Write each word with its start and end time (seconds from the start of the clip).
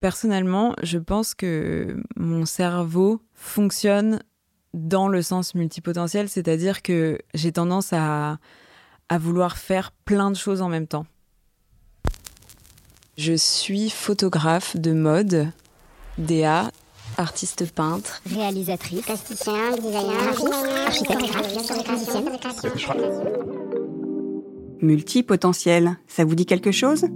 Personnellement, 0.00 0.74
je 0.82 0.98
pense 0.98 1.34
que 1.34 2.00
mon 2.16 2.46
cerveau 2.46 3.20
fonctionne 3.34 4.20
dans 4.74 5.08
le 5.08 5.22
sens 5.22 5.54
multipotentiel, 5.54 6.28
c'est-à-dire 6.28 6.82
que 6.82 7.18
j'ai 7.34 7.52
tendance 7.52 7.92
à, 7.92 8.38
à 9.08 9.18
vouloir 9.18 9.58
faire 9.58 9.90
plein 10.04 10.30
de 10.30 10.36
choses 10.36 10.62
en 10.62 10.68
même 10.68 10.86
temps. 10.86 11.06
Je 13.16 13.32
suis 13.32 13.90
photographe 13.90 14.76
de 14.76 14.92
mode, 14.92 15.50
DA, 16.18 16.70
artiste 17.16 17.72
peintre, 17.72 18.22
réalisatrice, 18.30 19.00
plasticien, 19.02 19.72
designer, 19.72 20.28
architecte, 20.86 21.24
Multipotentiel, 24.80 25.98
ça 26.06 26.24
vous 26.24 26.36
dit 26.36 26.46
quelque 26.46 26.70
chose? 26.70 27.06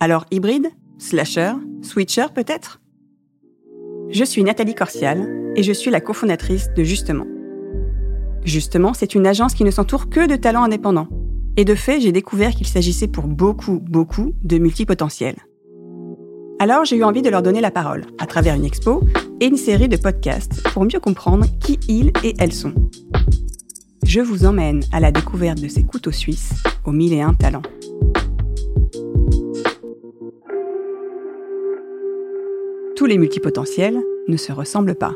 Alors 0.00 0.26
hybride? 0.32 0.72
Slasher? 0.98 1.52
Switcher 1.82 2.26
peut-être? 2.34 2.80
Je 4.10 4.24
suis 4.24 4.42
Nathalie 4.42 4.74
Corsial 4.74 5.52
et 5.54 5.62
je 5.62 5.72
suis 5.72 5.90
la 5.90 6.00
cofondatrice 6.00 6.70
de 6.74 6.84
Justement. 6.84 7.26
Justement, 8.44 8.94
c'est 8.94 9.14
une 9.14 9.26
agence 9.26 9.54
qui 9.54 9.64
ne 9.64 9.70
s'entoure 9.70 10.08
que 10.08 10.26
de 10.26 10.36
talents 10.36 10.62
indépendants. 10.62 11.08
Et 11.58 11.66
de 11.66 11.74
fait, 11.74 12.00
j'ai 12.00 12.12
découvert 12.12 12.54
qu'il 12.54 12.66
s'agissait 12.66 13.08
pour 13.08 13.26
beaucoup, 13.26 13.78
beaucoup 13.78 14.32
de 14.42 14.56
multipotentiels. 14.56 15.36
Alors 16.58 16.86
j'ai 16.86 16.96
eu 16.96 17.04
envie 17.04 17.22
de 17.22 17.28
leur 17.28 17.42
donner 17.42 17.60
la 17.60 17.70
parole, 17.70 18.06
à 18.18 18.26
travers 18.26 18.54
une 18.54 18.64
expo 18.64 19.02
et 19.40 19.46
une 19.46 19.58
série 19.58 19.88
de 19.88 19.98
podcasts 19.98 20.62
pour 20.70 20.84
mieux 20.84 21.00
comprendre 21.00 21.44
qui 21.60 21.78
ils 21.88 22.10
et 22.24 22.34
elles 22.38 22.54
sont. 22.54 22.72
Je 24.02 24.20
vous 24.20 24.46
emmène 24.46 24.82
à 24.92 25.00
la 25.00 25.12
découverte 25.12 25.60
de 25.60 25.68
ces 25.68 25.84
couteaux 25.84 26.12
suisses 26.12 26.54
aux 26.86 26.92
mille 26.92 27.12
et 27.12 27.20
un 27.20 27.34
talents. 27.34 27.62
Tous 32.96 33.04
les 33.04 33.18
multipotentiels 33.18 34.00
ne 34.26 34.38
se 34.38 34.52
ressemblent 34.52 34.94
pas. 34.94 35.12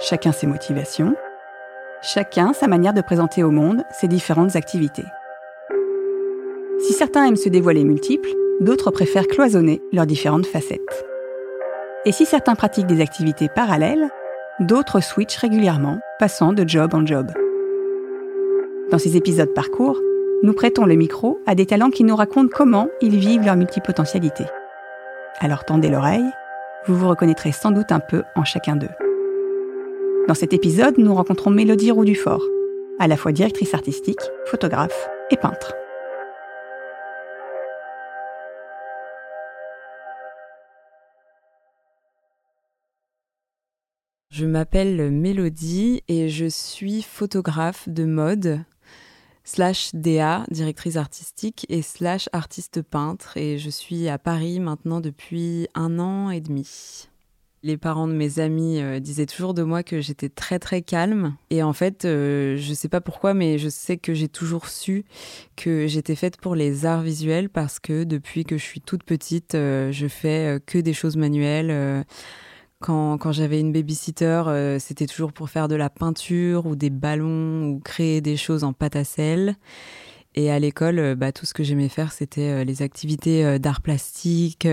Chacun 0.00 0.32
ses 0.32 0.46
motivations, 0.46 1.14
chacun 2.02 2.52
sa 2.52 2.68
manière 2.68 2.92
de 2.92 3.00
présenter 3.00 3.42
au 3.42 3.50
monde 3.50 3.82
ses 3.98 4.06
différentes 4.06 4.54
activités. 4.54 5.06
Si 6.78 6.92
certains 6.92 7.24
aiment 7.24 7.36
se 7.36 7.48
dévoiler 7.48 7.84
multiples, 7.84 8.28
d'autres 8.60 8.90
préfèrent 8.90 9.28
cloisonner 9.28 9.80
leurs 9.94 10.04
différentes 10.04 10.44
facettes. 10.44 11.06
Et 12.04 12.12
si 12.12 12.26
certains 12.26 12.54
pratiquent 12.54 12.86
des 12.86 13.00
activités 13.00 13.48
parallèles, 13.48 14.10
d'autres 14.60 15.00
switchent 15.00 15.38
régulièrement, 15.38 16.00
passant 16.18 16.52
de 16.52 16.68
job 16.68 16.94
en 16.94 17.06
job. 17.06 17.28
Dans 18.90 18.98
ces 18.98 19.16
épisodes 19.16 19.54
parcours, 19.54 19.98
nous 20.42 20.52
prêtons 20.52 20.84
le 20.84 20.96
micro 20.96 21.40
à 21.46 21.54
des 21.54 21.64
talents 21.64 21.90
qui 21.90 22.04
nous 22.04 22.16
racontent 22.16 22.52
comment 22.52 22.88
ils 23.00 23.16
vivent 23.16 23.46
leur 23.46 23.56
multipotentialité. 23.56 24.44
Alors 25.40 25.64
tendez 25.64 25.88
l'oreille, 25.88 26.26
vous 26.86 26.96
vous 26.96 27.08
reconnaîtrez 27.08 27.52
sans 27.52 27.70
doute 27.70 27.92
un 27.92 28.00
peu 28.00 28.22
en 28.34 28.44
chacun 28.44 28.76
d'eux. 28.76 28.90
Dans 30.28 30.34
cet 30.34 30.52
épisode, 30.52 30.98
nous 30.98 31.14
rencontrons 31.14 31.50
Mélodie 31.50 31.90
Roux-Dufort, 31.90 32.42
à 32.98 33.08
la 33.08 33.16
fois 33.16 33.32
directrice 33.32 33.74
artistique, 33.74 34.20
photographe 34.46 35.08
et 35.30 35.36
peintre. 35.36 35.74
Je 44.30 44.46
m'appelle 44.46 45.10
Mélodie 45.10 46.02
et 46.08 46.28
je 46.28 46.46
suis 46.46 47.02
photographe 47.02 47.88
de 47.88 48.04
mode, 48.04 48.64
slash 49.44 49.90
DA, 49.94 50.44
directrice 50.50 50.96
artistique, 50.96 51.66
et 51.68 51.82
slash 51.82 52.28
artiste 52.32 52.82
peintre. 52.82 53.36
Et 53.36 53.58
je 53.58 53.70
suis 53.70 54.08
à 54.08 54.18
Paris 54.18 54.60
maintenant 54.60 55.00
depuis 55.00 55.68
un 55.74 55.98
an 55.98 56.30
et 56.30 56.40
demi. 56.40 57.08
Les 57.64 57.76
parents 57.76 58.08
de 58.08 58.12
mes 58.12 58.40
amis 58.40 58.80
euh, 58.80 58.98
disaient 58.98 59.26
toujours 59.26 59.54
de 59.54 59.62
moi 59.62 59.84
que 59.84 60.00
j'étais 60.00 60.28
très 60.28 60.58
très 60.58 60.82
calme. 60.82 61.36
Et 61.50 61.62
en 61.62 61.72
fait, 61.72 62.04
euh, 62.04 62.56
je 62.56 62.74
sais 62.74 62.88
pas 62.88 63.00
pourquoi, 63.00 63.34
mais 63.34 63.56
je 63.58 63.68
sais 63.68 63.98
que 63.98 64.14
j'ai 64.14 64.28
toujours 64.28 64.66
su 64.66 65.04
que 65.54 65.86
j'étais 65.86 66.16
faite 66.16 66.38
pour 66.38 66.56
les 66.56 66.86
arts 66.86 67.02
visuels 67.02 67.48
parce 67.48 67.78
que 67.78 68.02
depuis 68.02 68.44
que 68.44 68.58
je 68.58 68.64
suis 68.64 68.80
toute 68.80 69.04
petite, 69.04 69.54
euh, 69.54 69.92
je 69.92 70.08
fais 70.08 70.60
que 70.66 70.78
des 70.78 70.92
choses 70.92 71.16
manuelles. 71.16 72.04
Quand, 72.82 73.32
j'avais 73.32 73.60
une 73.60 73.72
babysitter, 73.72 74.42
c'était 74.78 75.06
toujours 75.06 75.32
pour 75.32 75.48
faire 75.48 75.68
de 75.68 75.74
la 75.74 75.88
peinture 75.90 76.66
ou 76.66 76.76
des 76.76 76.90
ballons 76.90 77.68
ou 77.68 77.80
créer 77.80 78.20
des 78.20 78.36
choses 78.36 78.64
en 78.64 78.72
pâte 78.72 78.96
à 78.96 79.04
sel. 79.04 79.56
Et 80.34 80.50
à 80.50 80.58
l'école, 80.58 81.14
bah, 81.14 81.32
tout 81.32 81.46
ce 81.46 81.54
que 81.54 81.62
j'aimais 81.62 81.88
faire, 81.88 82.12
c'était 82.12 82.64
les 82.64 82.82
activités 82.82 83.58
d'art 83.58 83.82
plastique 83.82 84.66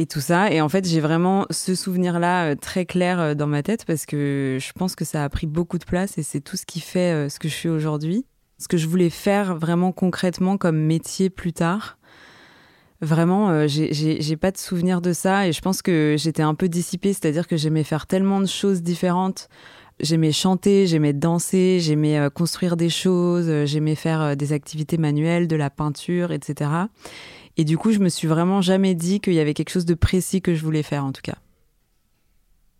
et 0.00 0.06
tout 0.06 0.20
ça. 0.20 0.50
Et 0.50 0.60
en 0.60 0.68
fait, 0.68 0.86
j'ai 0.86 1.00
vraiment 1.00 1.46
ce 1.50 1.74
souvenir-là 1.74 2.52
euh, 2.52 2.54
très 2.54 2.86
clair 2.86 3.20
euh, 3.20 3.34
dans 3.34 3.46
ma 3.46 3.62
tête 3.62 3.84
parce 3.84 4.06
que 4.06 4.58
je 4.60 4.72
pense 4.72 4.94
que 4.94 5.04
ça 5.04 5.24
a 5.24 5.28
pris 5.28 5.46
beaucoup 5.46 5.78
de 5.78 5.84
place 5.84 6.16
et 6.18 6.22
c'est 6.22 6.40
tout 6.40 6.56
ce 6.56 6.64
qui 6.64 6.80
fait 6.80 7.12
euh, 7.12 7.28
ce 7.28 7.38
que 7.38 7.48
je 7.48 7.54
suis 7.54 7.68
aujourd'hui. 7.68 8.24
Ce 8.58 8.68
que 8.68 8.76
je 8.76 8.86
voulais 8.86 9.10
faire 9.10 9.56
vraiment 9.56 9.92
concrètement 9.92 10.56
comme 10.56 10.78
métier 10.78 11.30
plus 11.30 11.52
tard. 11.52 11.98
Vraiment, 13.00 13.66
j'ai 13.66 14.36
pas 14.36 14.50
de 14.50 14.58
souvenir 14.58 15.00
de 15.00 15.12
ça 15.12 15.48
et 15.48 15.52
je 15.52 15.60
pense 15.60 15.80
que 15.80 16.16
j'étais 16.18 16.42
un 16.42 16.54
peu 16.54 16.68
dissipée, 16.68 17.12
c'est-à-dire 17.12 17.46
que 17.46 17.56
j'aimais 17.56 17.84
faire 17.84 18.06
tellement 18.06 18.40
de 18.40 18.46
choses 18.46 18.82
différentes. 18.82 19.48
J'aimais 20.00 20.32
chanter, 20.32 20.86
j'aimais 20.86 21.12
danser, 21.12 21.78
j'aimais 21.80 22.28
construire 22.34 22.76
des 22.76 22.90
choses, 22.90 23.64
j'aimais 23.66 23.94
faire 23.94 24.36
des 24.36 24.52
activités 24.52 24.98
manuelles, 24.98 25.48
de 25.48 25.56
la 25.56 25.70
peinture, 25.70 26.32
etc. 26.32 26.70
Et 27.56 27.64
du 27.64 27.76
coup, 27.76 27.92
je 27.92 27.98
me 27.98 28.08
suis 28.08 28.28
vraiment 28.28 28.62
jamais 28.62 28.94
dit 28.94 29.20
qu'il 29.20 29.34
y 29.34 29.40
avait 29.40 29.54
quelque 29.54 29.70
chose 29.70 29.86
de 29.86 29.94
précis 29.94 30.40
que 30.40 30.54
je 30.54 30.62
voulais 30.62 30.82
faire, 30.82 31.04
en 31.04 31.12
tout 31.12 31.22
cas. 31.22 31.36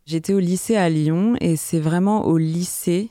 J'étais 0.07 0.33
au 0.33 0.39
lycée 0.39 0.77
à 0.77 0.89
Lyon 0.89 1.37
et 1.41 1.57
c'est 1.57 1.79
vraiment 1.79 2.27
au 2.27 2.37
lycée 2.37 3.11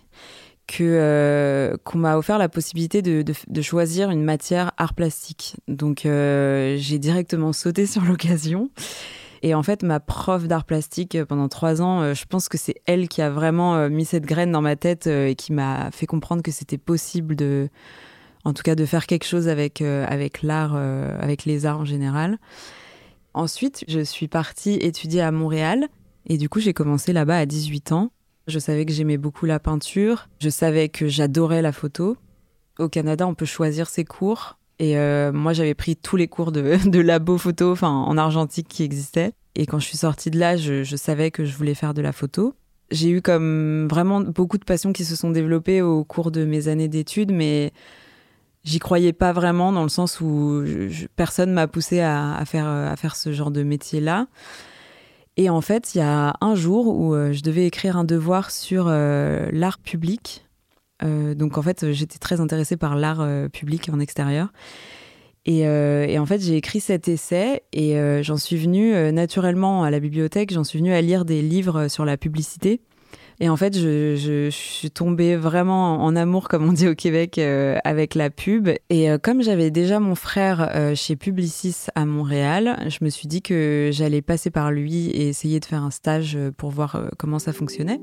euh, 0.82 1.76
qu'on 1.84 1.98
m'a 1.98 2.18
offert 2.18 2.38
la 2.38 2.50
possibilité 2.50 3.02
de, 3.02 3.62
choisir 3.62 4.10
une 4.10 4.24
matière 4.24 4.72
art 4.78 4.94
plastique. 4.94 5.58
Donc 5.68 6.06
euh, 6.06 6.76
j'ai 6.78 7.00
directement 7.00 7.54
sauté 7.54 7.86
sur 7.88 8.04
l'occasion. 8.04 8.70
Et 9.42 9.56
en 9.56 9.64
fait, 9.64 9.84
ma 9.84 10.02
prof 10.02 10.48
d'art 10.48 10.66
plastique 10.66 11.18
pendant 11.24 11.48
trois 11.48 11.82
ans, 11.82 12.02
euh, 12.02 12.14
je 12.14 12.26
pense 12.26 12.50
que 12.50 12.58
c'est 12.58 12.76
elle 12.86 13.08
qui 13.08 13.22
a 13.22 13.30
vraiment 13.30 13.90
mis 13.90 14.06
cette 14.06 14.26
graine 14.26 14.52
dans 14.52 14.62
ma 14.62 14.76
tête 14.76 15.08
et 15.08 15.36
qui 15.36 15.54
m'a 15.54 15.92
fait 15.92 16.06
comprendre 16.06 16.42
que 16.44 16.52
c'était 16.52 16.78
possible 16.78 17.36
de 17.36 17.70
en 18.46 18.54
tout 18.54 18.64
cas 18.64 18.76
de 18.76 18.86
faire 18.86 19.06
quelque 19.06 19.26
chose 19.26 19.48
avec, 19.48 19.82
euh, 19.82 20.06
avec 20.08 20.42
l'art, 20.42 20.74
euh, 20.76 21.18
avec 21.20 21.46
les 21.46 21.66
arts 21.66 21.80
en 21.80 21.86
général. 21.86 22.38
Ensuite, 23.34 23.84
je 23.88 24.00
suis 24.00 24.28
partie 24.28 24.74
étudier 24.76 25.22
à 25.22 25.32
Montréal 25.32 25.88
et 26.26 26.38
du 26.38 26.50
coup, 26.50 26.60
j'ai 26.60 26.74
commencé 26.74 27.14
là-bas 27.14 27.38
à 27.38 27.46
18 27.46 27.92
ans. 27.92 28.12
Je 28.50 28.60
savais 28.60 28.86
que 28.86 28.92
j'aimais 28.92 29.18
beaucoup 29.18 29.46
la 29.46 29.60
peinture, 29.60 30.28
je 30.40 30.50
savais 30.50 30.90
que 30.90 31.08
j'adorais 31.08 31.62
la 31.62 31.72
photo. 31.72 32.18
Au 32.78 32.90
Canada, 32.90 33.28
on 33.28 33.36
peut 33.36 33.46
choisir 33.46 33.90
ses 33.90 34.06
cours. 34.06 34.58
Et 34.80 34.98
euh, 34.98 35.32
moi, 35.34 35.52
j'avais 35.54 35.74
pris 35.74 35.96
tous 35.96 36.16
les 36.16 36.28
cours 36.28 36.52
de, 36.52 36.62
labo 37.00 37.38
photo, 37.38 37.72
enfin 37.72 37.90
en 37.90 38.18
argentique 38.18 38.68
qui 38.68 38.84
existaient. 38.84 39.34
Et 39.56 39.66
quand 39.66 39.80
je 39.80 39.86
suis 39.86 39.98
sortie 39.98 40.32
de 40.32 40.40
là, 40.40 40.56
je, 40.58 40.84
je 40.84 40.96
savais 40.96 41.32
que 41.32 41.46
je 41.46 41.56
voulais 41.56 41.74
faire 41.74 41.94
de 41.94 42.02
la 42.02 42.12
photo 42.12 42.56
j'ai 42.92 43.10
eu 43.10 43.22
comme 43.22 43.88
vraiment 43.90 44.22
beaucoup 44.22 44.58
de 44.58 44.66
passions 44.66 44.94
qui 44.94 45.06
se 45.06 45.16
sont 45.16 45.32
développées 45.32 45.82
au 45.82 46.04
cours 46.04 46.32
de 46.32 46.46
mes 46.46 46.68
années 46.68 46.88
d'études, 46.88 47.32
mais 47.32 47.72
j'y 48.64 48.80
croyais 48.80 49.14
pas 49.14 49.32
vraiment 49.32 49.72
dans 49.72 49.84
le 49.84 49.90
sens 49.90 50.22
où 50.22 50.64
personne 51.16 51.52
m'a 51.52 51.68
poussé 51.68 52.00
à, 52.00 52.42
faire, 52.46 52.68
à 52.68 52.96
faire 52.96 53.16
ce 53.16 53.32
genre 53.32 53.52
de 53.52 53.64
métier-là. 53.64 54.28
Et 55.40 55.50
en 55.50 55.62
fait, 55.62 55.96
il 55.96 56.00
y 56.00 56.02
a 56.02 56.36
un 56.42 56.54
jour 56.54 56.88
où 56.88 57.16
euh, 57.16 57.32
je 57.32 57.42
devais 57.44 57.66
écrire 57.66 57.96
un 57.96 58.04
devoir 58.04 58.52
sur 58.52 58.88
euh, 58.90 59.48
l'art 59.54 59.80
public. 59.80 60.46
Euh, 61.02 61.34
donc 61.34 61.58
en 61.58 61.62
fait, 61.62 61.94
j'étais 61.94 62.18
très 62.18 62.42
intéressée 62.42 62.76
par 62.76 62.98
l'art 62.98 63.26
public 63.50 63.90
en 63.90 64.02
extérieur. 64.02 64.52
Et, 65.46 65.60
et 65.62 66.20
en 66.20 66.26
fait, 66.26 66.42
j'ai 66.42 66.58
écrit 66.58 66.82
cet 66.82 67.08
essai 67.08 67.64
et 67.72 67.96
j'en 68.22 68.36
suis 68.36 68.58
venue 68.58 68.94
naturellement 69.14 69.84
à 69.84 69.90
la 69.90 70.02
bibliothèque, 70.02 70.52
j'en 70.54 70.66
suis 70.66 70.78
venue 70.78 70.94
à 70.94 71.02
lire 71.02 71.24
des 71.24 71.42
livres 71.42 71.88
sur 71.88 72.04
la 72.04 72.18
publicité. 72.18 72.82
Et 73.42 73.48
en 73.48 73.56
fait, 73.56 73.78
je, 73.78 74.50
suis 74.52 74.92
tombée 74.92 75.38
vraiment 75.38 76.04
en 76.04 76.16
amour, 76.16 76.50
comme 76.50 76.68
on 76.68 76.74
dit 76.74 76.88
au 76.88 76.96
Québec, 76.96 77.38
euh, 77.38 77.78
avec 77.86 78.14
la 78.16 78.30
pub. 78.30 78.70
Et 78.90 79.10
euh, 79.10 79.18
comme 79.18 79.42
j'avais 79.42 79.72
déjà 79.72 80.02
mon 80.02 80.16
frère 80.16 80.70
euh, 80.76 80.94
chez 80.94 81.16
Publicis 81.16 81.88
à 81.96 82.06
Montréal, 82.06 82.78
je 82.90 82.98
me 83.02 83.10
suis 83.10 83.28
dit 83.28 83.42
que 83.42 83.92
j'allais 83.94 84.22
passer 84.22 84.50
par 84.50 84.72
lui 84.72 85.08
et 85.08 85.30
essayer 85.30 85.62
de 85.62 85.66
faire 85.66 85.84
un 85.84 85.92
stage 85.92 86.38
pour 86.58 86.72
voir 86.72 87.10
comment 87.18 87.40
ça 87.40 87.54
fonctionnait. 87.54 88.02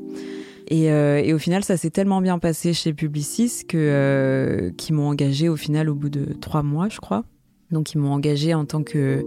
Et, 0.68 0.86
et, 0.86 1.32
au 1.32 1.38
final, 1.38 1.62
ça 1.62 1.76
s'est 1.76 1.90
tellement 1.90 2.20
bien 2.20 2.38
passé 2.38 2.72
chez 2.72 2.92
Publicis 2.92 3.64
que 3.68 4.72
qu'ils 4.76 4.96
m'ont 4.96 5.08
engagée 5.08 5.48
au 5.48 5.56
final 5.56 5.88
au 5.88 5.94
bout 5.94 6.08
de 6.08 6.32
trois 6.32 6.62
mois, 6.62 6.88
je 6.88 6.98
crois. 6.98 7.24
Donc 7.70 7.92
ils 7.92 7.98
m'ont 7.98 8.12
engagée 8.12 8.54
en 8.54 8.64
tant 8.64 8.82
que 8.82 9.24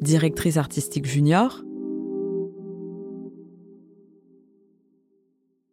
directrice 0.00 0.56
artistique 0.56 1.06
junior. 1.06 1.62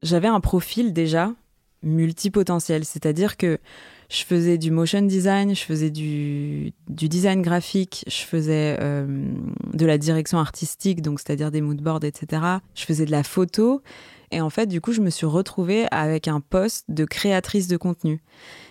J'avais 0.03 0.27
un 0.27 0.39
profil 0.39 0.93
déjà 0.93 1.33
multipotentiel, 1.83 2.85
c'est-à-dire 2.85 3.37
que 3.37 3.59
Je 4.11 4.23
faisais 4.23 4.57
du 4.57 4.71
motion 4.71 5.03
design, 5.03 5.55
je 5.55 5.61
faisais 5.61 5.91
du, 5.91 6.73
design 6.87 7.43
graphique, 7.43 8.03
je 8.07 8.23
faisais 8.23 8.75
euh, 8.79 9.05
de 9.71 9.85
la 9.85 9.99
direction 9.99 10.39
artistique, 10.39 11.03
donc 11.03 11.19
c'est-à-dire 11.19 11.51
des 11.51 11.61
moodboards, 11.61 12.03
etc. 12.03 12.41
Je 12.73 12.85
faisais 12.85 13.05
de 13.05 13.11
la 13.11 13.21
photo. 13.21 13.83
Et 14.31 14.41
en 14.41 14.49
fait, 14.49 14.67
du 14.67 14.81
coup, 14.81 14.91
je 14.91 15.01
me 15.01 15.09
suis 15.09 15.25
retrouvée 15.25 15.85
avec 15.91 16.27
un 16.27 16.39
poste 16.39 16.85
de 16.89 17.05
créatrice 17.05 17.67
de 17.67 17.77
contenu. 17.77 18.21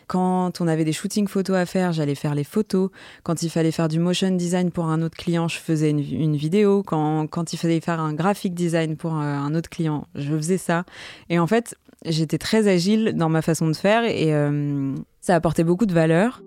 Quand 0.07 0.61
on 0.61 0.69
avait 0.69 0.85
des 0.85 0.93
shootings 0.93 1.29
photos 1.29 1.57
à 1.57 1.67
faire, 1.67 1.93
j'allais 1.93 2.15
faire 2.15 2.35
les 2.35 2.45
photos. 2.45 2.91
Quand 3.25 3.43
il 3.43 3.51
fallait 3.51 3.73
faire 3.73 3.89
du 3.89 3.99
motion 3.99 4.31
design 4.31 4.71
pour 4.71 4.87
un 4.87 5.03
autre 5.03 5.17
client, 5.17 5.49
je 5.49 5.59
faisais 5.59 5.91
une, 5.91 6.37
vidéo. 6.37 6.83
Quand, 6.83 7.53
il 7.53 7.59
fallait 7.59 7.81
faire 7.81 8.01
un 8.01 8.15
graphic 8.15 8.55
design 8.55 8.97
pour 8.97 9.15
euh, 9.15 9.23
un 9.23 9.55
autre 9.55 9.69
client, 9.69 10.07
je 10.15 10.35
faisais 10.35 10.57
ça. 10.57 10.85
Et 11.29 11.39
en 11.39 11.47
fait, 11.47 11.77
j'étais 12.07 12.39
très 12.39 12.69
agile 12.69 13.13
dans 13.17 13.29
ma 13.29 13.43
façon 13.43 13.69
de 13.69 13.77
faire 13.77 14.05
et 14.05 14.33
euh, 14.33 14.95
ça 15.21 15.35
apportait 15.35 15.65
beaucoup 15.65 15.87
de 15.87 15.95
valeur. 15.95 16.43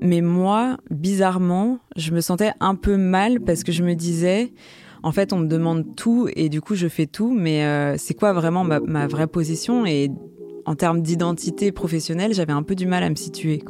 Mais 0.00 0.20
moi, 0.20 0.76
bizarrement, 0.90 1.78
je 1.96 2.12
me 2.12 2.20
sentais 2.20 2.52
un 2.60 2.74
peu 2.74 2.96
mal 2.96 3.40
parce 3.40 3.64
que 3.64 3.72
je 3.72 3.82
me 3.82 3.94
disais, 3.94 4.52
en 5.04 5.12
fait, 5.12 5.34
on 5.34 5.38
me 5.38 5.46
demande 5.46 5.94
tout 5.96 6.28
et 6.34 6.48
du 6.48 6.62
coup, 6.62 6.74
je 6.74 6.88
fais 6.88 7.06
tout, 7.06 7.30
mais 7.30 7.62
euh, 7.66 7.96
c'est 7.98 8.14
quoi 8.14 8.32
vraiment 8.32 8.64
ma, 8.64 9.06
vraie 9.06 9.26
position? 9.26 9.84
Et 9.84 10.10
en 10.64 10.76
termes 10.76 11.02
d'identité 11.02 11.72
professionnelle, 11.72 12.32
j'avais 12.32 12.54
un 12.54 12.62
peu 12.62 12.74
du 12.74 12.86
mal 12.86 13.02
à 13.02 13.10
me 13.10 13.14
situer. 13.14 13.62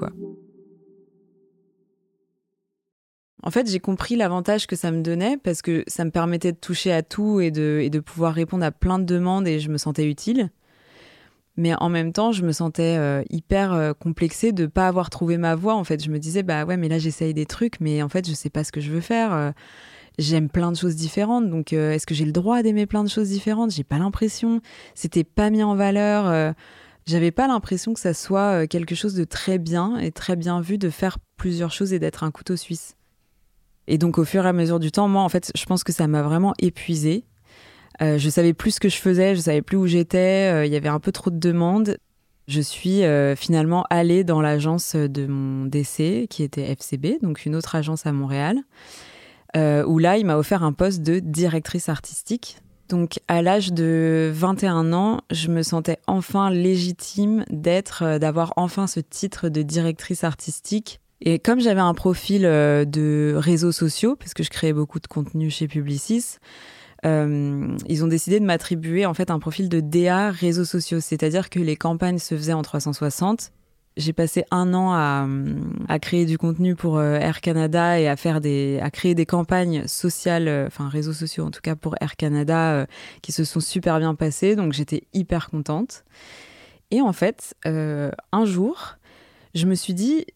En 3.42 3.50
fait, 3.50 3.68
j'ai 3.68 3.80
compris 3.80 4.14
l'avantage 4.14 4.68
que 4.68 4.76
ça 4.76 4.92
me 4.92 5.02
donnait 5.02 5.36
parce 5.36 5.60
que 5.60 5.82
ça 5.88 6.04
me 6.04 6.12
permettait 6.12 6.52
de 6.52 6.56
toucher 6.56 6.92
à 6.92 7.02
tout 7.02 7.40
et 7.40 7.50
de, 7.50 7.98
pouvoir 7.98 8.32
répondre 8.32 8.64
à 8.64 8.70
plein 8.70 9.00
de 9.00 9.04
demandes 9.04 9.48
et 9.48 9.58
je 9.58 9.70
me 9.70 9.76
sentais 9.76 10.08
utile. 10.08 10.50
Mais 11.56 11.74
en 11.74 11.88
même 11.88 12.12
temps, 12.12 12.30
je 12.30 12.44
me 12.44 12.52
sentais 12.52 12.96
euh, 12.96 13.22
hyper 13.28 13.72
euh, 13.72 13.92
complexée 13.92 14.52
de 14.52 14.66
pas 14.66 14.86
avoir 14.86 15.10
trouvé 15.10 15.36
ma 15.36 15.56
voie. 15.56 15.74
En 15.74 15.84
fait, 15.84 16.02
je 16.02 16.10
me 16.10 16.20
disais, 16.20 16.44
bah 16.44 16.64
ouais, 16.64 16.76
mais 16.76 16.88
là, 16.88 16.98
j'essaye 16.98 17.34
des 17.34 17.46
trucs, 17.46 17.80
mais 17.80 18.02
en 18.04 18.08
fait, 18.08 18.28
je 18.28 18.34
sais 18.34 18.50
pas 18.50 18.62
ce 18.62 18.70
que 18.70 18.80
je 18.80 18.92
veux 18.92 19.00
faire. 19.00 19.52
Euh, 20.18 20.22
j'aime 20.22 20.48
plein 20.48 20.72
de 20.72 20.76
choses 20.76 20.96
différentes. 20.96 21.48
Donc, 21.48 21.72
est-ce 21.72 22.06
que 22.06 22.14
j'ai 22.14 22.24
le 22.24 22.32
droit 22.32 22.62
d'aimer 22.62 22.86
plein 22.86 23.04
de 23.04 23.08
choses 23.08 23.28
différentes? 23.28 23.72
J'ai 23.72 23.84
pas 23.84 23.98
l'impression. 23.98 24.60
C'était 24.94 25.24
pas 25.24 25.50
mis 25.50 25.62
en 25.62 25.74
valeur. 25.74 26.54
J'avais 27.06 27.32
pas 27.32 27.46
l'impression 27.46 27.92
que 27.92 28.00
ça 28.00 28.14
soit 28.14 28.62
euh, 28.62 28.66
quelque 28.66 28.94
chose 28.94 29.14
de 29.14 29.24
très 29.24 29.58
bien 29.58 29.98
et 29.98 30.10
très 30.10 30.36
bien 30.36 30.60
vu 30.60 30.78
de 30.78 30.88
faire 30.88 31.18
plusieurs 31.36 31.70
choses 31.70 31.92
et 31.92 31.98
d'être 31.98 32.24
un 32.24 32.30
couteau 32.30 32.56
suisse. 32.56 32.96
Et 33.86 33.98
donc 33.98 34.16
au 34.16 34.24
fur 34.24 34.46
et 34.46 34.48
à 34.48 34.54
mesure 34.54 34.80
du 34.80 34.90
temps, 34.90 35.08
moi 35.08 35.22
en 35.22 35.28
fait, 35.28 35.52
je 35.54 35.64
pense 35.66 35.84
que 35.84 35.92
ça 35.92 36.06
m'a 36.06 36.22
vraiment 36.22 36.54
épuisée. 36.58 37.24
Euh, 38.00 38.16
je 38.16 38.30
savais 38.30 38.54
plus 38.54 38.72
ce 38.72 38.80
que 38.80 38.88
je 38.88 38.96
faisais, 38.96 39.36
je 39.36 39.40
savais 39.40 39.60
plus 39.60 39.76
où 39.76 39.86
j'étais, 39.86 40.50
euh, 40.50 40.66
il 40.66 40.72
y 40.72 40.76
avait 40.76 40.88
un 40.88 40.98
peu 40.98 41.12
trop 41.12 41.30
de 41.30 41.38
demandes. 41.38 41.98
Je 42.48 42.60
suis 42.60 43.00
finalement 43.36 43.86
allée 43.88 44.22
dans 44.22 44.42
l'agence 44.42 44.96
de 44.96 45.26
mon 45.26 45.64
décès, 45.64 46.26
qui 46.28 46.42
était 46.42 46.74
FCB, 46.74 47.22
donc 47.22 47.46
une 47.46 47.56
autre 47.56 47.74
agence 47.74 48.04
à 48.04 48.12
Montréal, 48.12 48.58
où 49.56 49.98
là, 49.98 50.18
il 50.18 50.26
m'a 50.26 50.36
offert 50.36 50.62
un 50.62 50.72
poste 50.72 51.02
de 51.02 51.20
directrice 51.20 51.88
artistique. 51.88 52.58
Donc 52.88 53.20
à 53.28 53.42
l'âge 53.42 53.72
de 53.72 54.30
21 54.32 54.92
ans, 54.92 55.20
je 55.30 55.48
me 55.48 55.62
sentais 55.62 55.98
enfin 56.06 56.50
légitime 56.50 57.44
d'être, 57.50 58.02
euh, 58.04 58.18
d'avoir 58.18 58.52
enfin 58.56 58.86
ce 58.86 59.00
titre 59.00 59.48
de 59.48 59.62
directrice 59.62 60.22
artistique. 60.24 61.00
Et 61.20 61.38
comme 61.38 61.60
j'avais 61.60 61.80
un 61.80 61.94
profil 61.94 62.44
euh, 62.44 62.84
de 62.84 63.34
réseaux 63.36 63.72
sociaux, 63.72 64.16
parce 64.16 64.34
que 64.34 64.42
je 64.42 64.50
créais 64.50 64.74
beaucoup 64.74 65.00
de 65.00 65.06
contenu 65.06 65.48
chez 65.48 65.66
Publicis, 65.66 66.36
euh, 67.06 67.74
ils 67.88 68.04
ont 68.04 68.08
décidé 68.08 68.38
de 68.38 68.44
m'attribuer 68.44 69.06
en 69.06 69.14
fait 69.14 69.30
un 69.30 69.38
profil 69.38 69.68
de 69.68 69.80
DA 69.80 70.30
réseaux 70.30 70.64
sociaux, 70.64 71.00
c'est-à-dire 71.00 71.48
que 71.48 71.60
les 71.60 71.76
campagnes 71.76 72.18
se 72.18 72.36
faisaient 72.36 72.52
en 72.52 72.62
360 72.62 73.50
j'ai 73.96 74.12
passé 74.12 74.44
un 74.50 74.74
an 74.74 74.92
à, 74.92 75.26
à, 75.88 75.98
créer 75.98 76.26
du 76.26 76.36
contenu 76.36 76.74
pour 76.74 76.98
euh, 76.98 77.16
Air 77.16 77.40
Canada 77.40 78.00
et 78.00 78.08
à 78.08 78.16
faire 78.16 78.40
des, 78.40 78.80
à 78.82 78.90
créer 78.90 79.14
des 79.14 79.26
campagnes 79.26 79.86
sociales, 79.86 80.48
euh, 80.48 80.66
enfin 80.66 80.88
réseaux 80.88 81.12
sociaux 81.12 81.44
en 81.44 81.50
tout 81.50 81.60
cas 81.60 81.76
pour 81.76 81.94
Air 82.00 82.16
Canada, 82.16 82.72
euh, 82.72 82.86
qui 83.22 83.30
se 83.32 83.44
sont 83.44 83.60
super 83.60 83.98
bien 84.00 84.14
passées. 84.14 84.56
Donc 84.56 84.72
j'étais 84.72 85.04
hyper 85.12 85.48
contente. 85.50 86.04
Et 86.90 87.00
en 87.00 87.12
fait, 87.12 87.54
un 87.64 88.44
jour, 88.44 88.96
je 89.54 89.66
me 89.66 89.74
suis 89.74 89.94
dit, 89.94 90.26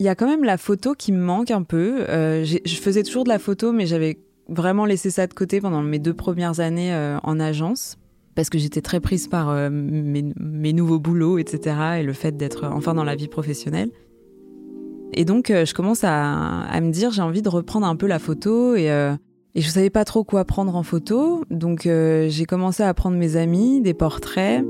il 0.00 0.06
y 0.06 0.08
a 0.08 0.16
quand 0.16 0.26
même 0.26 0.42
la 0.42 0.56
photo 0.56 0.94
qui 0.94 1.12
me 1.12 1.20
manque 1.20 1.52
un 1.52 1.62
peu. 1.62 2.04
je 2.08 2.80
faisais 2.80 3.04
toujours 3.04 3.22
de 3.22 3.28
la 3.28 3.38
photo, 3.38 3.70
mais 3.70 3.86
j'avais 3.86 4.18
vraiment 4.48 4.86
laissé 4.86 5.10
ça 5.10 5.28
de 5.28 5.34
côté 5.34 5.60
pendant 5.60 5.82
mes 5.82 6.00
deux 6.00 6.14
premières 6.14 6.58
années 6.58 6.92
en 7.22 7.38
agence 7.38 7.96
parce 8.38 8.50
que 8.50 8.58
j'étais 8.58 8.82
très 8.82 9.00
prise 9.00 9.26
par 9.26 9.48
euh, 9.48 9.68
mes, 9.68 10.72
nouveaux 10.72 11.00
boulots, 11.00 11.38
etc. 11.38 11.74
et 11.98 12.02
le 12.04 12.12
fait 12.12 12.36
d'être 12.36 12.70
enfin 12.72 12.94
dans 12.94 13.02
la 13.02 13.16
vie 13.16 13.26
professionnelle. 13.26 13.90
Et 15.12 15.24
donc, 15.24 15.50
euh, 15.50 15.64
je 15.64 15.74
commence 15.74 16.04
à, 16.04 16.80
me 16.80 16.92
dire, 16.92 17.10
j'ai 17.10 17.20
envie 17.20 17.42
de 17.42 17.48
reprendre 17.48 17.84
un 17.84 17.96
peu 17.96 18.06
la 18.06 18.20
photo 18.20 18.76
et, 18.76 18.92
euh, 18.92 19.16
et 19.56 19.60
je 19.60 19.68
savais 19.68 19.90
pas 19.90 20.04
trop 20.04 20.22
quoi 20.22 20.44
prendre 20.44 20.76
en 20.76 20.84
photo. 20.84 21.44
Donc, 21.50 21.82
j'ai 21.82 22.44
commencé 22.44 22.84
à 22.84 22.94
prendre 22.94 23.16
mes 23.16 23.34
amis, 23.34 23.80
des 23.80 23.92
portraits. 23.92 24.64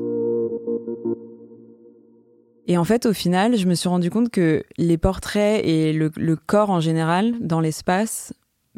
Et 2.68 2.78
en 2.78 2.84
fait, 2.84 3.04
au 3.04 3.12
final, 3.12 3.58
je 3.58 3.66
me 3.66 3.74
suis 3.74 3.90
rendu 3.90 4.08
compte 4.08 4.30
que 4.30 4.62
les 4.78 4.96
portraits 4.96 5.62
et 5.62 5.92
le, 5.92 6.10
le 6.16 6.36
corps 6.36 6.70
en 6.70 6.80
général 6.80 7.34
dans 7.42 7.60
l'espace 7.60 8.32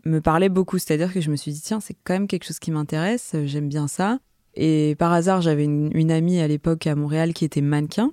me 0.05 0.21
parlaient 0.21 0.49
beaucoup. 0.49 0.79
C'est-à-dire 0.79 1.15
que 1.15 1.21
je 1.21 1.31
me 1.31 1.37
suis 1.37 1.53
dit, 1.53 1.61
tiens, 1.61 1.79
c'est 1.79 1.95
quand 2.03 2.15
même 2.15 2.27
quelque 2.27 2.45
chose 2.45 2.59
qui 2.59 2.73
m'intéresse, 2.73 3.37
j'aime 3.45 3.69
bien 3.69 3.87
ça. 3.87 4.19
Et 4.55 4.97
par 4.99 5.13
hasard, 5.13 5.41
j'avais 5.41 5.65
une, 5.65 6.11
amie 6.11 6.41
à 6.41 6.49
l'époque 6.49 6.87
à 6.87 6.95
Montréal 6.95 7.33
qui 7.33 7.45
était 7.45 7.61
mannequin. 7.61 8.13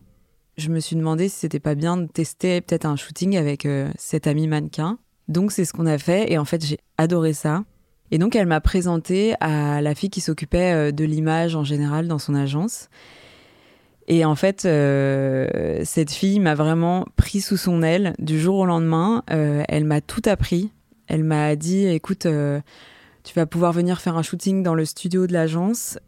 Je 0.57 0.69
me 0.69 0.79
suis 0.79 0.95
demandé 0.95 1.29
si 1.29 1.39
c'était 1.39 1.59
pas 1.59 1.75
bien 1.75 1.97
de 1.97 2.07
tester 2.07 2.61
peut-être 2.61 2.85
un 2.85 2.95
shooting 2.95 3.37
avec 3.37 3.65
euh, 3.65 3.89
cette 3.97 4.27
amie 4.27 4.47
mannequin. 4.47 4.97
Donc 5.27 5.51
c'est 5.51 5.65
ce 5.65 5.73
qu'on 5.73 5.85
a 5.85 5.97
fait 5.97 6.31
et 6.31 6.37
en 6.37 6.45
fait 6.45 6.65
j'ai 6.65 6.79
adoré 6.97 7.33
ça. 7.33 7.63
Et 8.09 8.17
donc 8.17 8.35
elle 8.35 8.47
m'a 8.47 8.61
présenté 8.61 9.35
à 9.39 9.81
la 9.81 9.93
fille 9.93 10.09
qui 10.09 10.21
s'occupait 10.21 10.73
euh, 10.73 10.91
de 10.91 11.03
l'image 11.03 11.55
en 11.55 11.63
général 11.63 12.07
dans 12.07 12.19
son 12.19 12.33
agence. 12.33 12.89
Et 14.07 14.23
en 14.23 14.35
fait, 14.35 14.63
euh, 14.63 15.81
cette 15.83 16.11
fille 16.11 16.39
m'a 16.39 16.55
vraiment 16.55 17.05
pris 17.17 17.41
sous 17.41 17.57
son 17.57 17.83
aile 17.83 18.13
du 18.19 18.39
jour 18.39 18.55
au 18.55 18.65
lendemain. 18.65 19.21
elle 19.27 19.83
m'a 19.83 19.99
tout 19.99 20.21
appris. 20.25 20.71
Elle 21.07 21.25
m'a 21.25 21.57
dit, 21.57 21.85
écoute, 21.87 22.25
tu 23.27 23.33
vas 23.35 23.45
pouvoir 23.45 23.73
venir 23.73 23.99
faire 23.99 24.15
un 24.15 24.21
shooting 24.21 24.63
dans 24.63 24.75
le 24.75 24.85
studio 24.85 25.27
de 25.27 25.33
l'agence 25.33 25.99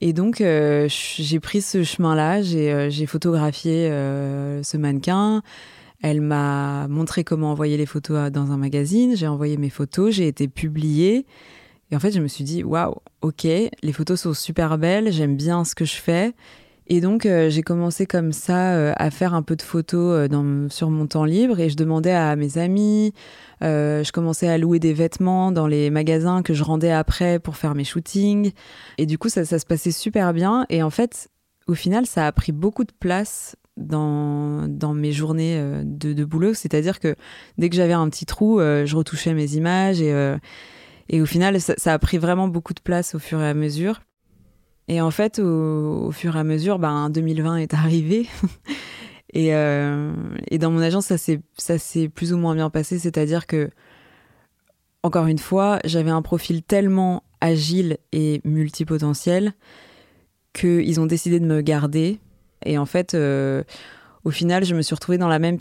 et 0.00 0.12
donc, 0.12 0.40
euh, 0.40 0.88
j'ai 0.88 1.40
pris 1.40 1.62
ce 1.62 1.82
chemin-là, 1.82 2.42
j'ai 2.42 2.72
euh, 2.72 3.06
photographié 3.06 3.90
euh, 3.90 4.62
ce 4.62 4.76
mannequin. 4.76 5.42
Elle 6.02 6.20
m'a 6.20 6.86
montré 6.88 7.24
comment 7.24 7.50
envoyer 7.52 7.78
les 7.78 7.86
photos 7.86 8.30
dans 8.30 8.52
un 8.52 8.58
magazine. 8.58 9.16
J'ai 9.16 9.26
envoyé 9.26 9.56
mes 9.56 9.70
photos, 9.70 10.12
j'ai 10.12 10.28
été 10.28 10.48
publiée. 10.48 11.24
Et 11.90 11.96
en 11.96 12.00
fait, 12.00 12.10
je 12.10 12.20
me 12.20 12.28
suis 12.28 12.44
dit, 12.44 12.62
waouh, 12.62 12.96
ok, 13.22 13.44
les 13.44 13.92
photos 13.92 14.20
sont 14.20 14.34
super 14.34 14.76
belles, 14.76 15.12
j'aime 15.12 15.36
bien 15.36 15.64
ce 15.64 15.74
que 15.74 15.84
je 15.84 15.94
fais. 15.94 16.34
Et 16.88 17.00
donc, 17.00 17.26
euh, 17.26 17.50
j'ai 17.50 17.62
commencé 17.62 18.06
comme 18.06 18.32
ça 18.32 18.74
euh, 18.74 18.92
à 18.96 19.10
faire 19.10 19.34
un 19.34 19.42
peu 19.42 19.56
de 19.56 19.62
photos 19.62 20.14
euh, 20.14 20.28
dans, 20.28 20.70
sur 20.70 20.88
mon 20.88 21.06
temps 21.06 21.24
libre 21.24 21.58
et 21.58 21.68
je 21.68 21.76
demandais 21.76 22.12
à 22.12 22.36
mes 22.36 22.58
amis, 22.58 23.12
je 23.60 24.12
commençais 24.12 24.48
à 24.48 24.56
louer 24.56 24.78
des 24.78 24.92
vêtements 24.92 25.50
dans 25.50 25.66
les 25.66 25.90
magasins 25.90 26.42
que 26.42 26.54
je 26.54 26.62
rendais 26.62 26.92
après 26.92 27.40
pour 27.40 27.56
faire 27.56 27.74
mes 27.74 27.84
shootings. 27.84 28.52
Et 28.98 29.06
du 29.06 29.18
coup, 29.18 29.28
ça, 29.28 29.44
ça 29.44 29.58
se 29.58 29.66
passait 29.66 29.90
super 29.90 30.32
bien. 30.32 30.66
Et 30.68 30.82
en 30.82 30.90
fait, 30.90 31.28
au 31.66 31.74
final, 31.74 32.06
ça 32.06 32.26
a 32.26 32.32
pris 32.32 32.52
beaucoup 32.52 32.84
de 32.84 32.92
place 32.92 33.56
dans, 33.76 34.68
dans 34.68 34.94
mes 34.94 35.10
journées 35.10 35.58
de, 35.84 36.12
de 36.12 36.24
boulot. 36.24 36.54
C'est-à-dire 36.54 37.00
que 37.00 37.16
dès 37.58 37.68
que 37.68 37.76
j'avais 37.76 37.94
un 37.94 38.08
petit 38.08 38.26
trou, 38.26 38.60
je 38.60 38.94
retouchais 38.94 39.34
mes 39.34 39.54
images 39.54 40.00
et, 40.00 40.36
et 41.08 41.20
au 41.20 41.26
final, 41.26 41.60
ça, 41.60 41.74
ça 41.78 41.94
a 41.94 41.98
pris 41.98 42.18
vraiment 42.18 42.46
beaucoup 42.46 42.74
de 42.74 42.80
place 42.80 43.14
au 43.14 43.18
fur 43.18 43.40
et 43.40 43.48
à 43.48 43.54
mesure. 43.54 44.00
Et 44.88 45.00
en 45.00 45.10
fait, 45.10 45.38
au, 45.38 46.10
fur 46.12 46.36
et 46.36 46.38
à 46.38 46.44
mesure, 46.44 46.78
ben, 46.78 47.10
2020 47.10 47.56
est 47.56 47.74
arrivé. 47.74 48.28
et, 49.32 49.54
euh, 49.54 50.12
et, 50.50 50.58
dans 50.58 50.70
mon 50.70 50.80
agence, 50.80 51.06
ça 51.06 51.78
s'est 51.78 52.08
plus 52.08 52.32
ou 52.32 52.38
moins 52.38 52.54
bien 52.54 52.70
passé. 52.70 52.98
C'est-à-dire 52.98 53.46
que, 53.46 53.70
encore 55.02 55.26
une 55.26 55.38
fois, 55.38 55.80
j'avais 55.84 56.10
un 56.10 56.22
profil 56.22 56.62
tellement 56.62 57.24
agile 57.40 57.98
et 58.12 58.40
multipotentiel 58.44 59.54
qu'ils 60.52 61.00
ont 61.00 61.06
décidé 61.06 61.40
de 61.40 61.46
me 61.46 61.60
garder. 61.60 62.18
Et 62.64 62.78
en 62.78 62.86
fait, 62.86 63.14
euh, 63.14 63.62
au 64.24 64.30
final, 64.30 64.64
je 64.64 64.74
me 64.74 64.82
suis 64.82 64.94
retrouvée 64.94 65.18
dans 65.18 65.28
la 65.28 65.38
même 65.38 65.58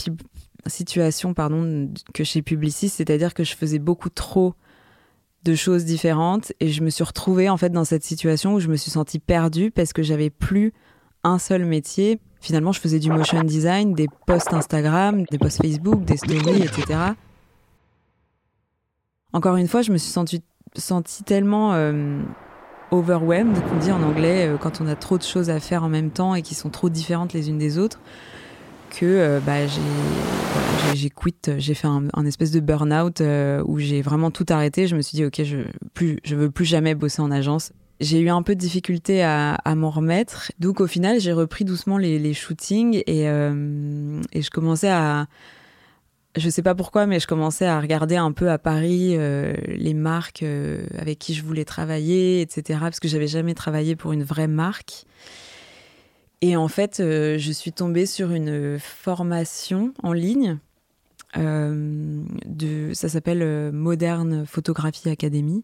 situation 0.68 1.34
pardon, 1.34 1.90
que 2.14 2.24
chez 2.24 2.42
Publicis, 2.42 2.90
c'est-à-dire 2.90 3.34
que 3.34 3.44
je 3.44 3.56
faisais 3.56 3.80
beaucoup 3.80 4.10
trop 4.10 4.56
de 5.46 5.56
choses 5.56 5.86
différentes 5.86 6.52
et 6.60 6.70
je 6.70 6.82
me 6.82 6.90
suis 6.90 7.04
retrouvée 7.04 7.50
en 7.50 7.58
fait 7.58 7.70
dans 7.70 7.86
cette 7.86 8.04
situation 8.04 8.56
où 8.56 8.60
je 8.60 8.68
me 8.68 8.76
suis 8.76 8.92
sentie 8.92 9.20
perdue 9.20 9.72
parce 9.72 9.94
que 9.94 10.04
j'avais 10.04 10.32
plus 10.32 10.74
un 11.24 11.40
seul 11.40 11.66
métier. 11.66 12.20
Finalement, 12.42 12.72
je 12.72 12.80
faisais 12.80 13.00
du 13.00 13.10
motion 13.10 13.44
design, 13.44 13.94
des 13.94 14.08
posts 14.28 14.54
Instagram, 14.54 15.24
des 15.32 15.38
posts 15.38 15.62
Facebook, 15.62 16.04
des 16.04 16.18
stories, 16.18 16.64
etc. 16.64 17.00
Encore 19.34 19.56
une 19.56 19.68
fois, 19.68 19.82
je 19.82 19.92
me 19.92 19.98
suis 19.98 20.12
sentie, 20.12 21.24
tellement 21.24 21.74
euh, 21.74 22.22
overwhelmed, 22.92 23.58
qu'on 23.68 23.78
dit 23.78 23.92
en 23.92 24.02
anglais, 24.02 24.48
euh, 24.48 24.58
quand 24.58 24.82
on 24.82 24.88
a 24.88 24.96
trop 24.96 25.18
de 25.18 25.24
choses 25.24 25.50
à 25.50 25.60
faire 25.60 25.84
en 25.84 25.90
même 25.90 26.12
temps 26.12 26.36
et 26.36 26.42
qui 26.42 26.56
sont 26.56 26.70
trop 26.70 26.90
différentes 26.90 27.34
les 27.34 27.50
unes 27.50 27.58
des 27.58 27.78
autres, 27.78 28.00
que 28.92 29.40
bah, 29.46 29.68
j'ai 30.94 31.10
quitté, 31.10 31.60
j'ai 31.60 31.74
fait 31.74 31.88
un, 31.88 32.26
espèce 32.26 32.52
de 32.52 32.60
burn-out 32.60 33.22
où 33.66 33.80
j'ai 33.80 34.02
vraiment 34.02 34.32
tout 34.32 34.46
arrêté. 34.50 34.88
Je 34.88 34.96
me 34.96 35.02
suis 35.02 35.16
dit, 35.18 35.26
ok, 35.26 35.44
je 35.44 35.58
plus, 35.94 36.20
je 36.24 36.36
veux 36.36 36.52
plus 36.52 36.66
jamais 36.66 36.96
bosser 36.96 37.22
en 37.22 37.32
agence. 37.32 37.72
J'ai 38.02 38.20
eu 38.20 38.30
un 38.30 38.42
peu 38.42 38.56
de 38.56 38.60
difficulté 38.60 39.24
à, 39.24 39.58
m'en 39.76 39.90
remettre. 39.90 40.52
Donc 40.60 40.82
au 40.82 40.88
final, 40.88 41.20
j'ai 41.20 41.32
repris 41.32 41.64
doucement 41.64 41.98
les, 41.98 42.34
shootings 42.34 43.02
et, 43.08 43.30
euh, 43.30 44.22
et, 44.34 44.42
je 44.42 44.50
commençais 44.50 44.90
à... 44.90 45.28
Je 46.36 46.50
sais 46.50 46.62
pas 46.62 46.76
pourquoi, 46.76 47.06
mais 47.06 47.22
je 47.22 47.28
commençais 47.28 47.66
à 47.66 47.80
regarder 47.80 48.18
un 48.18 48.34
peu 48.34 48.52
à 48.52 48.58
Paris 48.58 49.16
euh, 49.16 49.54
les 49.68 49.94
marques 49.94 50.44
euh, 50.44 50.86
avec 51.00 51.18
qui 51.18 51.34
je 51.34 51.42
voulais 51.42 51.64
travailler, 51.64 52.42
etc. 52.42 52.80
Parce 52.82 53.00
que 53.00 53.08
j'avais 53.08 53.28
jamais 53.28 53.54
travaillé 53.54 53.96
pour 53.96 54.12
une 54.12 54.24
vraie 54.24 54.50
marque. 54.50 55.06
Et 56.42 56.56
en 56.56 56.68
fait, 56.68 56.98
je 57.00 57.52
suis 57.52 57.72
tombée 57.72 58.06
sur 58.06 58.32
une 58.32 58.78
formation 58.80 59.94
en 60.04 60.14
ligne. 60.14 60.60
de, 61.36 62.92
ça 62.94 63.10
s'appelle 63.10 63.72
Moderne 63.72 64.46
Photographie 64.46 65.10
Academy. 65.10 65.64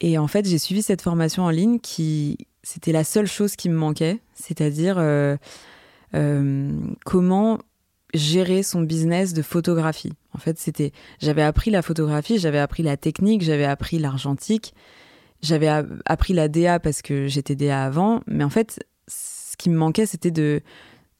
Et 0.00 0.18
en 0.18 0.26
fait, 0.26 0.48
j'ai 0.48 0.58
suivi 0.58 0.82
cette 0.82 1.02
formation 1.02 1.44
en 1.44 1.50
ligne 1.50 1.78
qui, 1.78 2.38
c'était 2.62 2.92
la 2.92 3.04
seule 3.04 3.26
chose 3.26 3.56
qui 3.56 3.68
me 3.68 3.76
manquait, 3.76 4.18
c'est-à-dire 4.34 4.96
euh, 4.98 5.36
euh, 6.14 6.72
comment 7.04 7.58
gérer 8.14 8.62
son 8.62 8.80
business 8.82 9.34
de 9.34 9.42
photographie. 9.42 10.12
En 10.34 10.38
fait, 10.38 10.58
c'était, 10.58 10.92
j'avais 11.20 11.42
appris 11.42 11.70
la 11.70 11.82
photographie, 11.82 12.38
j'avais 12.38 12.58
appris 12.58 12.82
la 12.82 12.96
technique, 12.96 13.42
j'avais 13.42 13.64
appris 13.64 13.98
l'argentique, 13.98 14.74
j'avais 15.42 15.68
appris 16.06 16.32
la 16.32 16.48
DA 16.48 16.80
parce 16.80 17.02
que 17.02 17.28
j'étais 17.28 17.54
DA 17.54 17.84
avant, 17.84 18.22
mais 18.26 18.44
en 18.44 18.50
fait, 18.50 18.80
qui 19.60 19.70
me 19.70 19.76
manquait, 19.76 20.06
c'était 20.06 20.30
de 20.30 20.62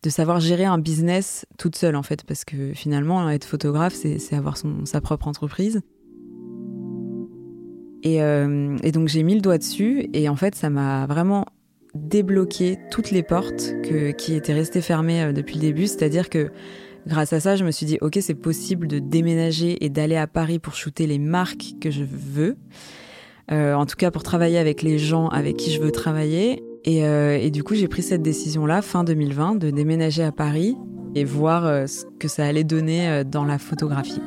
savoir 0.09 0.41
gérer 0.41 0.65
un 0.65 0.79
business 0.79 1.47
toute 1.59 1.77
seule 1.77 1.95
en 1.95 2.03
fait 2.03 2.25
parce 2.25 2.45
que 2.45 2.73
finalement 2.73 3.29
être 3.29 3.45
photographe 3.45 3.95
c'est 3.95 4.35
avoir 4.35 4.57
son, 4.57 4.87
sa 4.87 5.03
propre 5.03 5.29
entreprise 5.29 5.83
euh, 8.07 8.77
et, 8.83 8.93
donc 8.93 9.09
j'ai 9.09 9.23
mis 9.23 9.35
le 9.35 9.41
doigt 9.41 9.59
dessus 9.59 10.09
et 10.13 10.29
en 10.29 10.37
fait 10.37 10.55
ça 10.55 10.71
m'a 10.71 11.07
vraiment 11.07 11.47
débloqué 11.95 12.79
toutes 12.91 13.11
les 13.11 13.23
portes 13.23 13.75
qui 14.17 14.35
étaient 14.35 14.53
restées 14.53 14.81
fermées 14.81 15.23
euh, 15.23 15.33
depuis 15.33 15.57
le 15.57 15.61
début. 15.61 15.87
C'est-à-dire 15.87 16.31
que 16.31 16.51
grâce 17.07 17.33
à 17.33 17.41
ça, 17.41 17.57
je 17.57 17.65
me 17.65 17.71
suis 17.71 17.87
dit 17.87 17.99
ok 18.01 18.19
c'est 18.21 18.35
possible 18.35 18.87
de 18.87 18.99
déménager 18.99 19.85
et 19.85 19.89
d'aller 19.89 20.17
à 20.17 20.27
Paris 20.27 20.59
pour 20.59 20.75
shooter 20.75 21.07
les 21.07 21.19
marques 21.19 21.75
que 21.81 21.91
je 21.91 22.05
veux. 22.05 22.57
Euh, 23.51 23.75
en 23.75 23.85
tout 23.85 23.97
cas 23.97 24.11
pour 24.11 24.23
travailler 24.23 24.59
avec 24.59 24.83
les 24.83 24.99
gens 24.99 25.29
avec 25.29 25.57
qui 25.57 25.73
je 25.73 25.81
veux 25.81 25.93
travailler. 25.93 26.63
Et, 26.85 26.99
et 27.01 27.51
du 27.51 27.63
coup 27.63 27.75
j'ai 27.75 27.89
pris 27.89 28.03
cette 28.03 28.23
décision-là 28.23 28.83
fin 28.83 29.05
2020 29.05 29.57
de 29.57 29.71
déménager 29.71 30.23
à 30.23 30.33
Paris 30.33 30.77
et 31.15 31.25
voir 31.25 31.89
ce 31.89 32.05
que 32.19 32.27
ça 32.27 32.47
allait 32.47 32.65
donner 32.65 33.23
dans 33.25 33.45
la 33.45 33.59
photographie. 33.59 34.23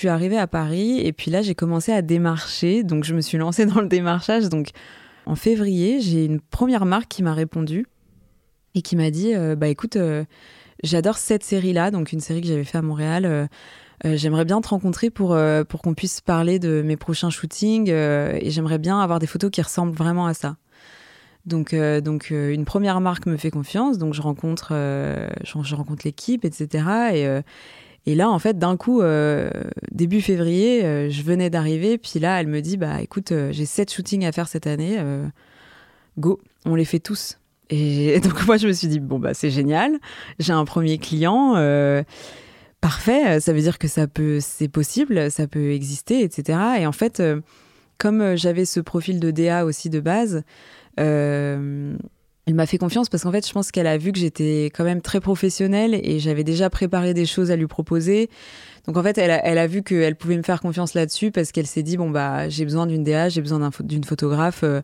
Je 0.00 0.06
suis 0.06 0.08
arrivée 0.08 0.38
à 0.38 0.46
Paris 0.46 0.98
et 1.00 1.12
puis 1.12 1.30
là 1.30 1.42
j'ai 1.42 1.54
commencé 1.54 1.92
à 1.92 2.00
démarcher, 2.00 2.84
donc 2.84 3.04
je 3.04 3.14
me 3.14 3.20
suis 3.20 3.36
lancée 3.36 3.66
dans 3.66 3.82
le 3.82 3.86
démarchage. 3.86 4.48
Donc 4.48 4.68
en 5.26 5.34
février, 5.34 6.00
j'ai 6.00 6.24
une 6.24 6.40
première 6.40 6.86
marque 6.86 7.08
qui 7.08 7.22
m'a 7.22 7.34
répondu 7.34 7.84
et 8.74 8.82
qui 8.82 8.96
m'a 8.96 9.10
dit 9.10 9.34
euh, 9.34 9.56
bah 9.56 9.68
écoute, 9.68 9.96
euh, 9.96 10.24
j'adore 10.82 11.18
cette 11.18 11.42
série 11.42 11.72
là, 11.72 11.90
donc 11.90 12.12
une 12.12 12.20
série 12.20 12.40
que 12.40 12.46
j'avais 12.46 12.64
fait 12.64 12.78
à 12.78 12.82
Montréal. 12.82 13.24
Euh, 13.26 14.16
j'aimerais 14.16 14.44
bien 14.44 14.60
te 14.60 14.68
rencontrer 14.68 15.10
pour, 15.10 15.36
pour 15.68 15.82
qu'on 15.82 15.92
puisse 15.92 16.22
parler 16.22 16.58
de 16.58 16.80
mes 16.80 16.96
prochains 16.96 17.28
shootings 17.28 17.90
et 17.90 18.50
j'aimerais 18.50 18.78
bien 18.78 18.98
avoir 18.98 19.18
des 19.18 19.26
photos 19.26 19.50
qui 19.50 19.60
ressemblent 19.60 19.94
vraiment 19.94 20.26
à 20.26 20.32
ça. 20.32 20.56
Donc, 21.44 21.74
donc 21.74 22.30
une 22.30 22.64
première 22.64 23.02
marque 23.02 23.26
me 23.26 23.36
fait 23.36 23.50
confiance, 23.50 23.98
donc 23.98 24.14
je 24.14 24.22
rencontre, 24.22 24.68
je, 24.72 25.74
rencontre 25.74 26.00
l'équipe, 26.06 26.46
etc. 26.46 26.84
Et, 27.12 28.10
et 28.10 28.14
là, 28.14 28.30
en 28.30 28.38
fait, 28.38 28.58
d'un 28.58 28.78
coup, 28.78 29.02
début 29.92 30.22
février, 30.22 31.10
je 31.10 31.22
venais 31.22 31.50
d'arriver, 31.50 31.98
puis 31.98 32.20
là, 32.20 32.40
elle 32.40 32.46
me 32.46 32.62
dit, 32.62 32.78
bah 32.78 33.02
écoute, 33.02 33.34
j'ai 33.50 33.66
sept 33.66 33.92
shootings 33.92 34.24
à 34.24 34.32
faire 34.32 34.48
cette 34.48 34.66
année, 34.66 34.98
go, 36.16 36.40
on 36.64 36.74
les 36.74 36.86
fait 36.86 37.00
tous. 37.00 37.36
Et 37.70 38.20
donc 38.24 38.46
moi, 38.46 38.56
je 38.56 38.66
me 38.66 38.72
suis 38.72 38.88
dit, 38.88 39.00
bon, 39.00 39.18
bah 39.18 39.34
c'est 39.34 39.50
génial, 39.50 39.98
j'ai 40.38 40.52
un 40.52 40.64
premier 40.64 40.98
client, 40.98 41.54
parfait, 42.80 43.40
ça 43.40 43.52
veut 43.52 43.60
dire 43.60 43.78
que 43.78 43.88
ça 43.88 44.06
peut, 44.06 44.38
c'est 44.40 44.68
possible, 44.68 45.30
ça 45.30 45.46
peut 45.46 45.72
exister, 45.72 46.22
etc. 46.22 46.58
Et 46.80 46.86
en 46.86 46.92
fait, 46.92 47.22
comme 47.98 48.36
j'avais 48.36 48.64
ce 48.64 48.80
profil 48.80 49.20
de 49.20 49.30
DA 49.30 49.64
aussi 49.64 49.90
de 49.90 50.00
base, 50.00 50.42
elle 52.50 52.56
m'a 52.56 52.66
fait 52.66 52.78
confiance 52.78 53.08
parce 53.08 53.22
qu'en 53.22 53.32
fait, 53.32 53.46
je 53.46 53.52
pense 53.52 53.70
qu'elle 53.70 53.86
a 53.86 53.96
vu 53.96 54.12
que 54.12 54.18
j'étais 54.18 54.66
quand 54.74 54.84
même 54.84 55.00
très 55.00 55.20
professionnelle 55.20 55.94
et 55.94 56.18
j'avais 56.18 56.42
déjà 56.42 56.68
préparé 56.68 57.14
des 57.14 57.24
choses 57.26 57.50
à 57.50 57.56
lui 57.56 57.68
proposer. 57.68 58.28
Donc 58.86 58.96
en 58.96 59.02
fait, 59.02 59.18
elle 59.18 59.30
a, 59.30 59.46
elle 59.46 59.58
a 59.58 59.66
vu 59.66 59.82
qu'elle 59.82 60.16
pouvait 60.16 60.36
me 60.36 60.42
faire 60.42 60.60
confiance 60.60 60.94
là-dessus 60.94 61.30
parce 61.30 61.52
qu'elle 61.52 61.66
s'est 61.66 61.82
dit 61.82 61.96
bon 61.96 62.10
bah 62.10 62.48
j'ai 62.48 62.64
besoin 62.64 62.86
d'une 62.86 63.04
DA, 63.04 63.28
j'ai 63.28 63.40
besoin 63.40 63.70
d'une 63.80 64.04
photographe, 64.04 64.60
euh, 64.64 64.80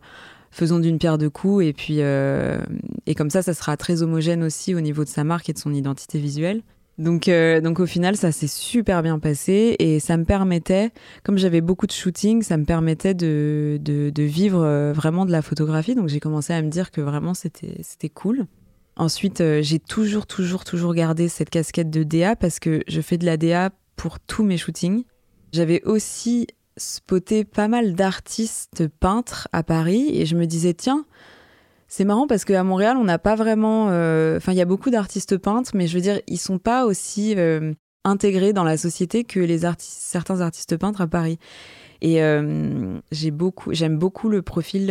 faisons 0.51 0.79
d'une 0.79 0.97
pierre 0.97 1.17
deux 1.17 1.29
coups 1.29 1.65
et 1.65 1.73
puis 1.73 1.97
euh, 1.99 2.59
et 3.05 3.15
comme 3.15 3.29
ça, 3.29 3.41
ça 3.41 3.53
sera 3.53 3.77
très 3.77 4.01
homogène 4.01 4.43
aussi 4.43 4.75
au 4.75 4.81
niveau 4.81 5.03
de 5.03 5.09
sa 5.09 5.23
marque 5.23 5.49
et 5.49 5.53
de 5.53 5.59
son 5.59 5.73
identité 5.73 6.19
visuelle. 6.19 6.61
Donc, 6.97 7.27
euh, 7.27 7.61
donc 7.61 7.79
au 7.79 7.85
final, 7.85 8.17
ça 8.17 8.31
s'est 8.31 8.47
super 8.47 9.03
bien 9.03 9.19
passé 9.19 9.75
et 9.77 9.99
ça 9.99 10.17
me 10.17 10.25
permettait, 10.25 10.89
comme 11.23 11.37
j'avais 11.37 11.61
beaucoup 11.61 11.85
de 11.85 11.91
shooting, 11.91 12.41
ça 12.41 12.57
me 12.57 12.65
permettait 12.65 13.13
de, 13.13 13.79
de, 13.79 14.23
vivre 14.23 14.63
euh, 14.63 14.93
vraiment 14.93 15.25
de 15.25 15.31
la 15.31 15.43
photographie. 15.43 15.93
Donc 15.93 16.07
j'ai 16.07 16.19
commencé 16.19 16.53
à 16.53 16.61
me 16.61 16.69
dire 16.69 16.89
que 16.89 17.01
vraiment 17.01 17.35
c'était 17.35 17.77
c'était 17.81 18.09
cool. 18.09 18.47
Ensuite, 18.95 19.43
j'ai 19.61 19.77
toujours, 19.77 20.25
toujours, 20.25 20.63
toujours 20.63 20.95
gardé 20.95 21.27
cette 21.27 21.51
casquette 21.51 21.91
de 21.91 22.01
DA 22.01 22.35
parce 22.35 22.57
que 22.57 22.81
je 22.87 23.01
fais 23.01 23.19
de 23.19 23.27
la 23.27 23.37
DA 23.37 23.69
pour 23.95 24.19
tous 24.19 24.43
mes 24.43 24.57
shootings. 24.57 25.03
J'avais 25.53 25.83
aussi 25.83 26.47
spoté 26.77 27.43
pas 27.43 27.67
mal 27.67 27.93
d'artistes 27.93 28.87
peintres 28.99 29.47
à 29.51 29.63
Paris 29.63 30.09
et 30.13 30.25
je 30.25 30.35
me 30.35 30.45
disais, 30.45 30.73
tiens, 30.73 31.05
c'est 31.87 32.03
marrant 32.03 32.27
parce 32.27 32.45
qu'à 32.45 32.63
Montréal, 32.63 32.97
on 32.97 33.03
n'a 33.03 33.19
pas 33.19 33.35
vraiment. 33.35 33.87
Euh, 33.89 34.37
enfin, 34.37 34.51
il 34.51 34.57
y 34.57 34.61
a 34.61 34.65
beaucoup 34.65 34.89
d'artistes 34.89 35.37
peintres, 35.37 35.71
mais 35.73 35.87
je 35.87 35.95
veux 35.95 36.01
dire, 36.01 36.19
ils 36.27 36.37
sont 36.37 36.59
pas 36.59 36.85
aussi 36.85 37.33
euh, 37.37 37.73
intégrés 38.03 38.53
dans 38.53 38.63
la 38.63 38.77
société 38.77 39.23
que 39.23 39.39
les 39.39 39.65
artistes, 39.65 40.01
certains 40.01 40.41
artistes 40.41 40.75
peintres 40.77 41.01
à 41.01 41.07
Paris. 41.07 41.39
Et 42.01 42.21
euh, 42.21 42.99
j'ai 43.11 43.31
beaucoup, 43.31 43.73
j'aime 43.73 43.97
beaucoup 43.97 44.29
le 44.29 44.41
profil 44.41 44.87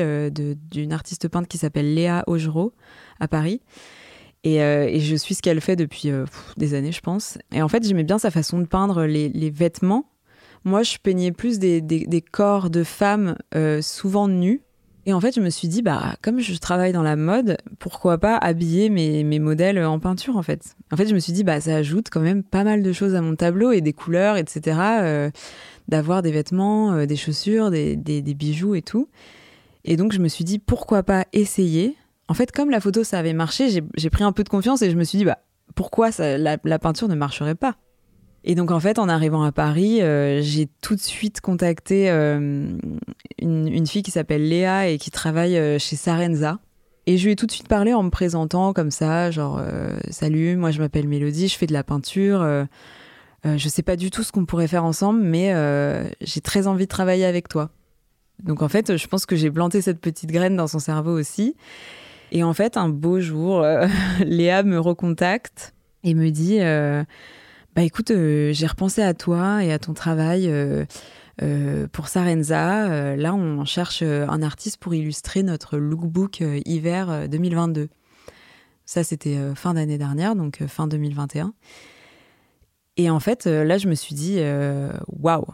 d'une 0.71 0.93
artiste 0.93 1.28
peintre 1.28 1.49
qui 1.49 1.59
s'appelle 1.59 1.95
Léa 1.95 2.25
Augereau 2.26 2.73
à 3.21 3.28
Paris. 3.28 3.61
Et, 4.43 4.57
et 4.57 5.00
je 5.00 5.16
suis 5.16 5.35
ce 5.35 5.43
qu'elle 5.43 5.61
fait 5.61 5.76
depuis 5.76 6.11
des 6.57 6.75
années, 6.75 6.93
je 6.93 7.00
pense. 7.00 7.38
Et 7.52 7.62
en 7.62 7.69
fait, 7.69 7.87
j'aimais 7.87 8.05
bien 8.05 8.19
sa 8.19 8.31
façon 8.31 8.59
de 8.59 8.64
peindre 8.64 9.05
les, 9.05 9.28
les 9.28 9.50
vêtements. 9.50 10.09
Moi, 10.66 10.82
je 10.82 10.99
peignais 11.02 11.32
plus 11.32 11.58
des, 11.58 12.25
corps 12.30 12.68
de 12.68 12.85
femmes 12.85 13.37
souvent 13.80 14.28
nus 14.28 14.61
et 15.08 15.12
en 15.12 15.20
fait, 15.20 15.37
je 15.37 15.40
me 15.40 15.50
suis 15.50 15.68
dit, 15.68 15.82
bah, 15.82 16.16
comme 16.20 16.40
je 16.40 16.58
travaille 16.58 16.92
dans 16.92 17.04
la 17.04 17.14
mode, 17.14 17.58
pourquoi 17.78 18.18
pas 18.18 18.37
habiller 18.37 18.90
mes, 18.90 19.38
modèles 19.38 19.82
en 19.85 20.00
peinture, 20.00 20.37
en 20.37 20.42
fait. 20.42 20.75
En 20.90 20.96
fait, 20.96 21.06
je 21.06 21.14
me 21.14 21.20
suis 21.20 21.32
dit, 21.32 21.44
bah, 21.44 21.61
ça 21.61 21.76
ajoute 21.76 22.08
quand 22.11 22.20
même 22.20 22.42
pas 22.42 22.64
mal 22.64 22.82
de 22.82 22.92
choses 22.92 23.14
à 23.14 23.20
mon 23.20 23.37
tableau 23.37 23.70
et 23.70 23.80
des 23.80 23.92
couleurs, 23.92 24.37
etc. 24.37 24.78
Euh, 25.02 25.30
d'avoir 25.87 26.23
des 26.23 26.32
vêtements, 26.32 26.92
euh, 26.92 27.06
des 27.06 27.14
chaussures, 27.14 27.70
des, 27.70 27.96
bijoux 28.37 28.75
et 28.75 28.82
tout. 28.82 29.08
Et 29.85 29.96
donc, 29.96 30.12
je 30.12 30.18
me 30.18 30.26
suis 30.26 30.42
dit, 30.42 30.58
pourquoi 30.58 31.04
pas 31.04 31.25
essayer 31.32 31.94
En 32.26 32.35
fait, 32.35 32.50
comme 32.50 32.70
la 32.70 32.80
photo, 32.80 33.04
ça 33.04 33.20
avait 33.20 33.32
marché, 33.32 33.68
j'ai 33.68 34.11
pris 34.11 34.25
un 34.25 34.32
peu 34.32 34.42
de 34.42 34.49
confiance 34.49 34.82
et 34.82 34.90
je 34.90 34.96
me 34.96 35.04
suis 35.04 35.18
dit, 35.18 35.25
bah, 35.25 35.38
pourquoi 35.76 36.11
la 36.18 36.78
peinture 36.80 37.06
ne 37.06 37.14
marcherait 37.14 37.54
pas? 37.54 37.76
Et 38.49 38.55
donc 38.55 38.71
en 38.71 38.79
fait, 38.79 39.00
en 39.00 39.09
arrivant 39.09 39.43
à 39.43 39.50
Paris, 39.50 40.00
euh, 40.00 40.41
j'ai 40.41 40.69
tout 40.81 40.95
de 40.95 41.00
suite 41.00 41.41
contacté 41.41 42.09
euh, 42.09 42.79
une, 43.43 43.87
fille 43.88 44.05
qui 44.05 44.12
s'appelle 44.12 44.49
Léa 44.49 44.88
et 44.88 44.99
qui 44.99 45.11
travaille 45.11 45.59
euh, 45.59 45.81
chez 45.81 45.97
Sarenza. 45.97 46.61
Et 47.07 47.19
je 47.19 47.25
lui 47.25 47.33
ai 47.33 47.37
tout 47.37 47.47
de 47.47 47.50
suite 47.50 47.67
parlé 47.67 47.93
en 47.93 48.05
me 48.05 48.11
présentant 48.11 48.73
comme 48.73 48.93
ça, 48.93 49.33
genre 49.33 49.61
salut, 50.11 50.57
moi 50.57 50.73
je 50.73 50.81
m'appelle 50.81 51.07
Mélodie, 51.07 51.47
je 51.47 51.57
fais 51.57 51.69
de 51.69 51.73
la 51.73 51.85
peinture. 51.85 52.45
je 53.45 53.69
sais 53.69 53.83
pas 53.83 53.95
du 53.95 54.11
tout 54.11 54.25
ce 54.25 54.33
qu'on 54.33 54.45
pourrait 54.45 54.67
faire 54.67 54.83
ensemble, 54.85 55.21
mais 55.23 55.55
j'ai 56.21 56.41
très 56.41 56.67
envie 56.67 56.87
de 56.87 56.91
travailler 56.91 57.25
avec 57.25 57.47
toi. 57.47 57.71
Donc 58.43 58.61
en 58.61 58.69
fait, 58.69 58.97
je 58.97 59.07
pense 59.07 59.25
que 59.25 59.37
j'ai 59.37 59.53
planté 59.53 59.83
cette 59.83 60.00
petite 60.00 60.33
graine 60.33 60.57
dans 60.57 60.67
son 60.67 60.81
cerveau 60.81 61.17
aussi. 61.17 61.55
Et 62.33 62.43
en 62.43 62.55
fait, 62.55 62.76
un 62.76 62.88
beau 62.88 63.21
jour, 63.21 63.65
Léa 64.25 64.65
me 64.65 64.81
recontacte 64.81 65.75
et 66.03 66.12
me 66.15 66.31
dit 66.31 66.59
bah 67.76 67.83
écoute, 67.83 68.11
euh, 68.11 68.54
j'ai 68.54 68.66
repensé 68.66 69.02
à 69.02 69.12
toi 69.12 69.62
et 69.62 69.71
à 69.71 69.78
ton 69.78 69.92
travail 69.92 70.49
euh, 70.49 70.87
euh, 71.42 71.87
pour 71.92 72.09
Sarenza. 72.09 73.16
là, 73.16 73.35
on 73.35 73.66
cherche 73.66 74.02
un 74.02 74.40
artiste 74.40 74.78
pour 74.78 74.95
illustrer 74.95 75.42
notre 75.42 75.76
lookbook 75.76 76.42
hiver 76.64 77.28
2022. 77.28 77.90
Ça, 78.87 79.04
c'était 79.04 79.37
fin 79.54 79.75
d'année 79.75 79.99
dernière, 79.99 80.35
donc 80.37 80.64
fin 80.66 80.87
2021. 80.87 81.52
Et 82.97 83.11
en 83.11 83.21
fait, 83.21 83.45
là, 83.45 83.76
je 83.76 83.88
me 83.88 83.95
suis 83.95 84.14
dit, 84.14 84.40
waouh, 85.09 85.45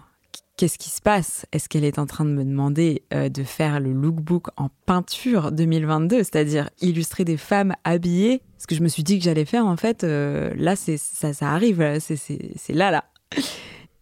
qu'est-ce 0.63 0.79
qui 0.79 0.91
se 0.91 1.03
passe? 1.03 1.45
Est-ce 1.51 1.69
qu'elle 1.69 1.83
est 1.83 1.99
en 1.99 2.07
train 2.07 2.25
de 2.25 2.31
me 2.31 2.45
demander 2.45 3.03
euh, 3.13 3.29
de 3.29 3.43
faire 3.43 3.81
le 3.81 3.93
lookbook 3.93 4.47
en 4.57 4.69
peinture 4.87 5.51
2022, 5.51 6.19
c'est-à-dire 6.19 6.71
illustrer 6.81 7.25
des 7.25 7.37
femmes 7.37 7.75
habillées? 7.83 8.43
Ce 8.59 8.69
que 8.69 8.77
je 8.77 8.81
me 8.81 8.87
suis 8.87 9.03
dit 9.03 9.19
que 9.19 9.25
j'allais 9.25 9.45
faire, 9.45 9.67
en 9.67 9.77
fait, 9.77 10.05
là, 10.05 10.77
c'est 10.77 10.99
ça, 10.99 11.33
arrive, 11.51 11.99
c'est 11.99 12.73
là, 12.73 12.93
là. 12.93 13.07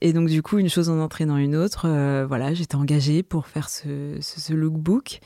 Et 0.02 0.12
donc, 0.12 0.28
du 0.28 0.42
coup, 0.42 0.58
une 0.58 0.68
chose 0.68 0.90
en 0.90 1.00
entraînant 1.00 1.38
une 1.38 1.56
autre, 1.56 1.88
voilà, 2.26 2.52
j'étais 2.52 2.76
engagée 2.76 3.22
pour 3.22 3.46
faire 3.46 3.70
ce, 3.70 4.18
ce, 4.20 4.52
lookbook. 4.52 5.20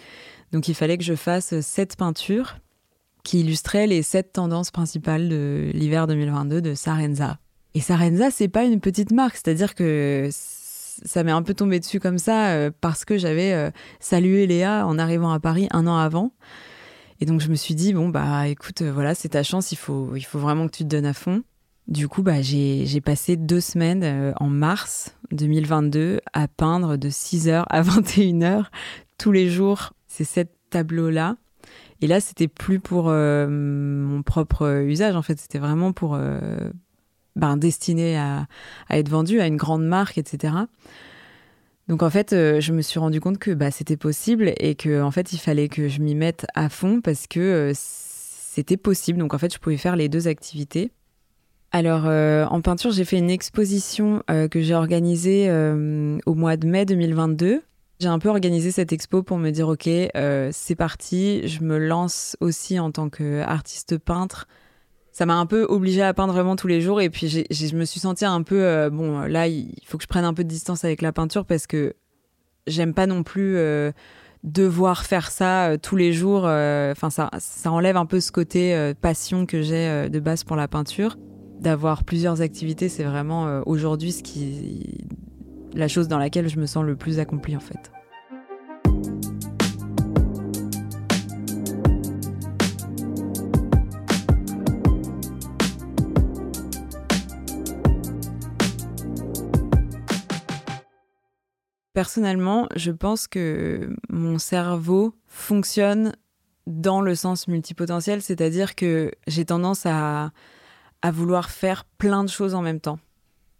Donc, 0.52 0.68
il 0.68 0.74
fallait 0.76 0.98
que 0.98 1.02
je 1.02 1.16
fasse 1.16 1.58
sept 1.62 1.96
peintures 1.96 2.58
qui 3.24 3.40
illustraient 3.40 3.88
les 3.88 4.04
sept 4.04 4.34
tendances 4.34 4.70
principales 4.70 5.28
de 5.28 5.72
l'hiver 5.74 6.06
2022 6.06 6.62
de 6.62 6.74
Sarenza. 6.74 7.38
Et 7.74 7.80
Sarenza, 7.80 8.30
c'est 8.30 8.46
pas 8.46 8.62
une 8.62 8.78
petite 8.78 9.10
marque, 9.10 9.34
c'est-à-dire 9.34 9.74
que 9.74 10.30
ça 11.04 11.24
m'est 11.24 11.32
un 11.32 11.42
peu 11.42 11.54
tombé 11.54 11.80
dessus 11.80 12.00
comme 12.00 12.18
ça 12.18 12.48
euh, 12.48 12.70
parce 12.80 13.04
que 13.04 13.18
j'avais 13.18 13.52
euh, 13.52 13.70
salué 14.00 14.46
Léa 14.46 14.86
en 14.86 14.98
arrivant 14.98 15.30
à 15.30 15.40
Paris 15.40 15.68
un 15.70 15.86
an 15.86 15.96
avant. 15.96 16.32
Et 17.20 17.26
donc 17.26 17.40
je 17.40 17.48
me 17.48 17.54
suis 17.54 17.74
dit 17.74 17.92
bon 17.92 18.08
bah 18.08 18.48
écoute 18.48 18.82
euh, 18.82 18.92
voilà 18.92 19.14
c'est 19.14 19.30
ta 19.30 19.42
chance 19.42 19.72
il 19.72 19.76
faut 19.76 20.16
il 20.16 20.22
faut 20.22 20.38
vraiment 20.38 20.66
que 20.66 20.72
tu 20.72 20.84
te 20.84 20.88
donnes 20.88 21.06
à 21.06 21.14
fond. 21.14 21.42
Du 21.86 22.08
coup 22.08 22.22
bah 22.22 22.40
j'ai 22.40 23.00
passé 23.00 23.36
deux 23.36 23.60
semaines 23.60 24.34
en 24.40 24.48
mars 24.48 25.14
2022 25.32 26.20
à 26.32 26.48
peindre 26.48 26.96
de 26.96 27.10
6h 27.10 27.64
à 27.68 27.82
21h 27.82 28.66
tous 29.18 29.32
les 29.32 29.50
jours 29.50 29.92
ces 30.06 30.24
sept 30.24 30.50
tableaux 30.70 31.10
là. 31.10 31.36
Et 32.00 32.06
là 32.06 32.20
c'était 32.20 32.48
plus 32.48 32.80
pour 32.80 33.04
mon 33.04 34.22
propre 34.22 34.82
usage 34.86 35.14
en 35.14 35.22
fait 35.22 35.38
c'était 35.38 35.58
vraiment 35.58 35.92
pour 35.92 36.18
ben, 37.36 37.56
destiné 37.56 38.16
à, 38.16 38.46
être 38.90 39.08
vendu 39.08 39.40
à 39.40 39.46
une 39.46 39.56
grande 39.56 39.84
marque, 39.84 40.18
etc. 40.18 40.54
Donc 41.88 42.02
en 42.02 42.10
fait, 42.10 42.32
euh, 42.32 42.60
je 42.60 42.72
me 42.72 42.80
suis 42.80 42.98
rendu 42.98 43.20
compte 43.20 43.38
que 43.38 43.50
bah, 43.50 43.70
c'était 43.70 43.96
possible 43.96 44.52
et 44.58 44.74
que 44.74 45.02
en 45.02 45.10
fait, 45.10 45.32
il 45.32 45.38
fallait 45.38 45.68
que 45.68 45.88
je 45.88 46.00
m'y 46.00 46.14
mette 46.14 46.46
à 46.54 46.68
fond 46.68 47.00
parce 47.00 47.26
que 47.26 47.40
euh, 47.40 47.72
c'était 47.74 48.76
possible. 48.76 49.18
Donc 49.18 49.34
en 49.34 49.38
fait, 49.38 49.52
je 49.52 49.58
pouvais 49.58 49.76
faire 49.76 49.96
les 49.96 50.08
deux 50.08 50.28
activités. 50.28 50.92
Alors 51.72 52.04
euh, 52.06 52.46
en 52.46 52.60
peinture, 52.60 52.92
j'ai 52.92 53.04
fait 53.04 53.18
une 53.18 53.30
exposition 53.30 54.22
que 54.28 54.60
j'ai 54.60 54.74
organisée 54.74 55.50
au 55.50 56.34
mois 56.34 56.56
de 56.56 56.68
mai 56.68 56.84
2022. 56.86 57.62
J'ai 58.00 58.08
un 58.08 58.18
peu 58.18 58.28
organisé 58.28 58.70
cette 58.70 58.92
expo 58.92 59.22
pour 59.24 59.38
me 59.38 59.50
dire 59.50 59.68
ok, 59.68 59.88
c'est 60.52 60.74
parti, 60.76 61.46
je 61.48 61.62
me 61.62 61.78
lance 61.78 62.36
aussi 62.40 62.78
en 62.78 62.92
tant 62.92 63.08
qu'artiste 63.08 63.98
peintre 63.98 64.46
ça 65.14 65.26
m'a 65.26 65.36
un 65.36 65.46
peu 65.46 65.64
obligée 65.68 66.02
à 66.02 66.12
peindre 66.12 66.32
vraiment 66.32 66.56
tous 66.56 66.66
les 66.66 66.80
jours. 66.80 67.00
Et 67.00 67.08
puis, 67.08 67.28
je 67.28 67.76
me 67.76 67.84
suis 67.84 68.00
sentie 68.00 68.24
un 68.24 68.42
peu, 68.42 68.64
euh, 68.64 68.90
bon, 68.90 69.20
là, 69.20 69.46
il 69.46 69.72
faut 69.86 69.96
que 69.96 70.02
je 70.02 70.08
prenne 70.08 70.24
un 70.24 70.34
peu 70.34 70.42
de 70.42 70.48
distance 70.48 70.84
avec 70.84 71.02
la 71.02 71.12
peinture 71.12 71.46
parce 71.46 71.68
que 71.68 71.94
j'aime 72.66 72.92
pas 72.94 73.06
non 73.06 73.22
plus 73.22 73.56
euh, 73.56 73.92
devoir 74.42 75.04
faire 75.04 75.30
ça 75.30 75.68
euh, 75.68 75.76
tous 75.80 75.94
les 75.94 76.12
jours. 76.12 76.42
Enfin, 76.42 77.10
ça, 77.10 77.30
ça 77.38 77.70
enlève 77.70 77.96
un 77.96 78.06
peu 78.06 78.18
ce 78.18 78.32
côté 78.32 78.92
passion 79.00 79.46
que 79.46 79.62
j'ai 79.62 80.08
de 80.10 80.18
base 80.18 80.42
pour 80.42 80.56
la 80.56 80.66
peinture. 80.66 81.16
D'avoir 81.60 82.02
plusieurs 82.02 82.42
activités, 82.42 82.88
c'est 82.88 83.04
vraiment 83.04 83.62
aujourd'hui 83.66 84.10
ce 84.10 84.24
qui, 84.24 85.06
la 85.74 85.86
chose 85.86 86.08
dans 86.08 86.18
laquelle 86.18 86.48
je 86.48 86.58
me 86.58 86.66
sens 86.66 86.84
le 86.84 86.96
plus 86.96 87.20
accomplie 87.20 87.56
en 87.56 87.60
fait. 87.60 87.93
Personnellement, 101.94 102.66
je 102.74 102.90
pense 102.90 103.28
que 103.28 103.88
mon 104.10 104.38
cerveau 104.40 105.14
fonctionne 105.28 106.12
dans 106.66 107.00
le 107.00 107.14
sens 107.14 107.46
multipotentiel, 107.46 108.20
c'est-à-dire 108.20 108.74
que 108.74 109.12
j'ai 109.28 109.44
tendance 109.44 109.86
à, 109.86 110.32
vouloir 111.12 111.50
faire 111.50 111.84
plein 111.84 112.24
de 112.24 112.28
choses 112.28 112.54
en 112.54 112.62
même 112.62 112.80
temps. 112.80 112.98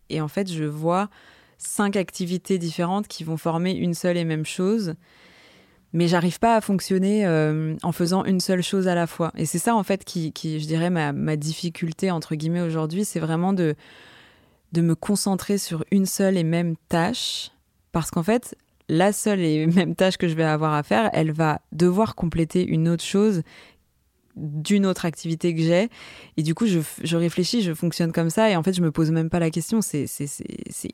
Et 0.09 0.21
en 0.21 0.27
fait, 0.27 0.51
je 0.51 0.65
vois 0.65 1.11
cinq 1.59 1.95
activités 1.95 2.59
différentes 2.59 3.07
qui 3.07 3.23
vont 3.23 3.37
former 3.37 3.71
une 3.71 3.95
seule 3.95 4.17
et 4.17 4.25
même 4.25 4.47
chose, 4.47 4.95
mais 5.93 6.09
j'arrive 6.09 6.41
pas 6.41 6.57
à 6.57 6.61
fonctionner 6.61 7.27
euh, 7.27 7.77
en 7.85 7.93
faisant 7.93 8.25
une 8.25 8.41
seule 8.41 8.63
chose 8.63 8.89
à 8.89 8.97
la 8.97 9.07
fois. 9.07 9.31
Et 9.37 9.47
c'est 9.47 9.61
ça, 9.61 9.77
en 9.77 9.85
fait, 9.85 10.05
qui, 10.05 10.33
je 10.59 10.67
dirais, 10.67 10.91
ma, 10.91 11.13
ma 11.13 11.37
difficulté, 11.37 12.11
entre 12.11 12.35
guillemets, 12.35 12.63
aujourd'hui, 12.63 13.05
c'est 13.05 13.21
vraiment 13.21 13.53
de, 13.53 13.77
de 14.73 14.81
me 14.81 14.97
concentrer 14.97 15.57
sur 15.57 15.85
une 15.93 16.07
seule 16.07 16.37
et 16.37 16.45
même 16.45 16.75
tâche 16.89 17.54
parce 17.95 18.11
qu'en 18.11 18.25
fait, 18.25 18.57
la 18.89 19.13
seule 19.13 19.41
et 19.41 19.67
même 19.75 19.95
tâche 19.95 20.19
que 20.19 20.29
je 20.29 20.35
vais 20.35 20.45
avoir 20.45 20.75
à 20.75 20.83
faire, 20.83 21.09
elle 21.15 21.33
va 21.33 21.63
devoir 21.73 22.15
compléter 22.15 22.67
une 22.67 22.89
autre 22.91 23.05
chose 23.05 23.43
d'une 24.37 24.85
autre 24.85 25.05
activité 25.05 25.55
que 25.55 25.63
j'ai. 25.63 25.89
Et 26.37 26.43
du 26.43 26.57
coup, 26.57 26.67
je, 26.67 27.17
réfléchis, 27.17 27.63
je 27.63 27.73
fonctionne 27.73 28.11
comme 28.11 28.31
ça. 28.31 28.51
Et 28.51 28.57
en 28.57 28.65
fait, 28.65 28.73
je 28.73 28.83
me 28.83 28.91
pose 28.91 29.13
même 29.13 29.31
pas 29.31 29.39
la 29.39 29.51
question. 29.51 29.81
C'est 29.81 30.09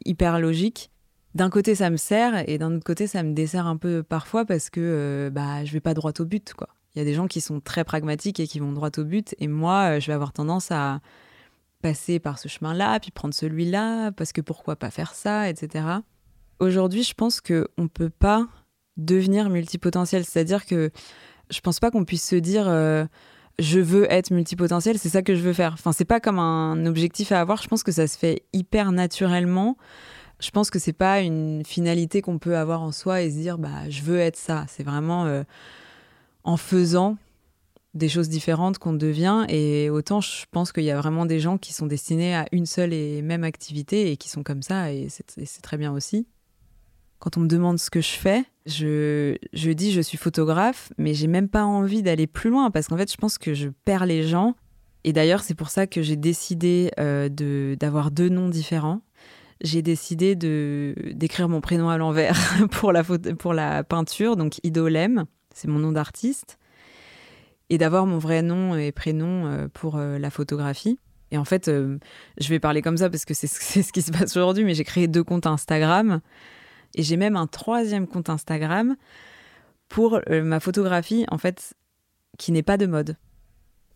hyper 0.04 0.38
logique. 0.38 0.90
D'un 1.34 1.48
côté, 1.48 1.74
ça 1.74 1.88
me 1.88 1.96
sert. 1.96 2.46
Et 2.46 2.58
d'un 2.58 2.76
autre 2.76 2.84
côté, 2.84 3.06
ça 3.06 3.22
me 3.22 3.32
dessert 3.32 3.66
un 3.66 3.78
peu 3.78 4.02
parfois 4.02 4.44
parce 4.44 4.68
que 4.68 4.80
euh, 4.80 5.30
bah, 5.30 5.64
je 5.64 5.72
vais 5.72 5.80
pas 5.80 5.94
droit 5.94 6.12
au 6.18 6.26
but. 6.26 6.52
quoi. 6.52 6.68
Il 6.94 6.98
y 6.98 7.02
a 7.02 7.04
des 7.06 7.14
gens 7.14 7.28
qui 7.28 7.40
sont 7.40 7.60
très 7.60 7.84
pragmatiques 7.84 8.40
et 8.40 8.46
qui 8.46 8.58
vont 8.58 8.72
droit 8.72 8.90
au 8.98 9.04
but. 9.04 9.34
Et 9.38 9.48
moi, 9.48 9.96
euh, 9.96 10.00
je 10.00 10.08
vais 10.08 10.12
avoir 10.12 10.34
tendance 10.34 10.70
à 10.70 11.00
passer 11.80 12.18
par 12.18 12.38
ce 12.38 12.48
chemin-là, 12.48 13.00
puis 13.00 13.10
prendre 13.10 13.32
celui-là, 13.32 14.12
parce 14.12 14.34
que 14.34 14.42
pourquoi 14.42 14.76
pas 14.76 14.90
faire 14.90 15.14
ça, 15.14 15.48
etc 15.48 16.00
aujourd'hui, 16.60 17.02
je 17.02 17.14
pense 17.14 17.40
qu'on 17.40 17.64
ne 17.78 17.88
peut 17.88 18.10
pas 18.10 18.46
devenir 18.96 19.50
multipotentiel. 19.50 20.24
C'est-à-dire 20.24 20.66
que 20.66 20.90
je 21.50 21.60
pense 21.60 21.80
pas 21.80 21.90
qu'on 21.90 22.04
puisse 22.04 22.26
se 22.26 22.36
dire 22.36 22.68
euh, 22.68 23.04
je 23.58 23.80
veux 23.80 24.10
être 24.10 24.30
multipotentiel, 24.30 24.98
c'est 24.98 25.08
ça 25.08 25.22
que 25.22 25.34
je 25.34 25.40
veux 25.40 25.52
faire. 25.52 25.72
Enfin, 25.74 25.92
c'est 25.92 26.04
pas 26.04 26.20
comme 26.20 26.38
un 26.38 26.86
objectif 26.86 27.32
à 27.32 27.40
avoir. 27.40 27.62
Je 27.62 27.68
pense 27.68 27.82
que 27.82 27.92
ça 27.92 28.06
se 28.06 28.16
fait 28.16 28.44
hyper 28.52 28.92
naturellement. 28.92 29.76
Je 30.40 30.50
pense 30.50 30.70
que 30.70 30.78
c'est 30.78 30.94
pas 30.94 31.20
une 31.20 31.64
finalité 31.66 32.22
qu'on 32.22 32.38
peut 32.38 32.56
avoir 32.56 32.82
en 32.82 32.92
soi 32.92 33.22
et 33.22 33.30
se 33.30 33.36
dire 33.36 33.58
bah 33.58 33.88
je 33.88 34.02
veux 34.02 34.18
être 34.18 34.36
ça. 34.36 34.64
C'est 34.68 34.84
vraiment 34.84 35.26
euh, 35.26 35.42
en 36.44 36.56
faisant 36.56 37.18
des 37.92 38.08
choses 38.08 38.28
différentes 38.28 38.78
qu'on 38.78 38.94
devient. 38.94 39.44
Et 39.48 39.90
autant 39.90 40.20
je 40.20 40.46
pense 40.50 40.72
qu'il 40.72 40.84
y 40.84 40.90
a 40.90 40.96
vraiment 40.96 41.26
des 41.26 41.40
gens 41.40 41.58
qui 41.58 41.74
sont 41.74 41.86
destinés 41.86 42.34
à 42.34 42.46
une 42.52 42.66
seule 42.66 42.94
et 42.94 43.20
même 43.20 43.44
activité 43.44 44.10
et 44.12 44.16
qui 44.16 44.30
sont 44.30 44.42
comme 44.42 44.62
ça 44.62 44.92
et 44.92 45.08
c'est 45.10 45.62
très 45.62 45.76
bien 45.76 45.92
aussi 45.92 46.26
quand 47.20 47.36
on 47.36 47.40
me 47.40 47.48
demande 47.48 47.78
ce 47.78 47.90
que 47.90 48.00
je 48.00 48.10
fais, 48.10 48.44
je, 48.66 49.36
je 49.52 49.70
dis 49.70 49.92
je 49.92 50.00
suis 50.00 50.18
photographe, 50.18 50.90
mais 50.98 51.14
j'ai 51.14 51.26
même 51.26 51.48
pas 51.48 51.64
envie 51.64 52.02
d'aller 52.02 52.26
plus 52.26 52.50
loin 52.50 52.70
parce 52.70 52.88
qu'en 52.88 52.96
fait, 52.96 53.12
je 53.12 53.16
pense 53.16 53.38
que 53.38 53.54
je 53.54 53.68
perds 53.84 54.06
les 54.06 54.22
gens. 54.26 54.56
Et 55.04 55.12
d'ailleurs, 55.12 55.42
c'est 55.42 55.54
pour 55.54 55.68
ça 55.68 55.86
que 55.86 56.02
j'ai 56.02 56.16
décidé 56.16 56.90
euh, 56.98 57.28
de 57.28 57.76
d'avoir 57.78 58.10
deux 58.10 58.30
noms 58.30 58.48
différents. 58.48 59.02
J'ai 59.60 59.82
décidé 59.82 60.34
de 60.34 60.94
d'écrire 61.12 61.48
mon 61.50 61.60
prénom 61.60 61.90
à 61.90 61.98
l'envers 61.98 62.38
pour 62.70 62.90
la 62.90 63.04
pour 63.04 63.52
la 63.52 63.84
peinture, 63.84 64.36
donc 64.36 64.58
Idolem, 64.62 65.26
c'est 65.54 65.68
mon 65.68 65.78
nom 65.78 65.92
d'artiste, 65.92 66.58
et 67.68 67.76
d'avoir 67.76 68.06
mon 68.06 68.18
vrai 68.18 68.40
nom 68.40 68.76
et 68.76 68.92
prénom 68.92 69.46
euh, 69.46 69.68
pour 69.68 69.96
euh, 69.96 70.18
la 70.18 70.30
photographie. 70.30 70.98
Et 71.32 71.38
en 71.38 71.44
fait, 71.44 71.70
je 71.70 72.48
vais 72.48 72.58
parler 72.58 72.82
comme 72.82 72.96
ça 72.96 73.08
parce 73.08 73.24
que 73.24 73.34
c'est 73.34 73.46
ce 73.46 73.92
qui 73.92 74.02
se 74.02 74.10
passe 74.10 74.36
aujourd'hui, 74.36 74.64
mais 74.64 74.74
j'ai 74.74 74.84
créé 74.84 75.06
deux 75.06 75.22
comptes 75.22 75.46
Instagram. 75.46 76.20
Et 76.94 77.02
j'ai 77.02 77.16
même 77.16 77.36
un 77.36 77.46
troisième 77.46 78.06
compte 78.06 78.30
Instagram 78.30 78.96
pour 79.88 80.20
euh, 80.30 80.42
ma 80.42 80.60
photographie, 80.60 81.24
en 81.30 81.38
fait, 81.38 81.74
qui 82.38 82.52
n'est 82.52 82.62
pas 82.62 82.76
de 82.76 82.86
mode. 82.86 83.16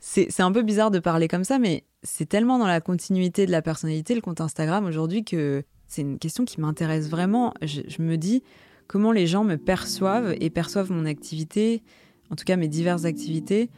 C'est 0.01 0.41
un 0.41 0.53
peu 0.53 0.61
bizarre 0.61 0.91
de 0.91 0.99
parler 0.99 1.29
comme 1.29 1.45
ça, 1.45 1.59
mais 1.59 1.85
c'est 2.03 2.29
tellement 2.29 2.59
dans 2.59 2.67
la 2.67 2.83
continuité 2.83 3.47
de 3.47 3.51
la 3.51 3.63
personnalité, 3.63 4.15
le 4.15 4.21
compte 4.21 4.43
Instagram 4.43 4.85
aujourd'hui, 4.85 5.25
que 5.25 5.65
c'est 5.89 6.03
une 6.03 6.19
question 6.19 6.45
qui 6.45 6.61
m'intéresse 6.61 7.09
vraiment. 7.09 7.55
Je, 7.63 8.03
me 8.03 8.17
dis 8.17 8.43
comment 8.87 9.13
les 9.13 9.27
gens 9.27 9.45
me 9.45 9.57
perçoivent 9.57 10.35
et 10.41 10.51
perçoivent 10.51 10.93
mon 10.93 11.07
activité, 11.07 11.83
en 12.31 12.37
tout 12.37 12.45
cas 12.45 12.57
mes 12.57 12.69
diverses 12.69 13.07
activités. 13.07 13.71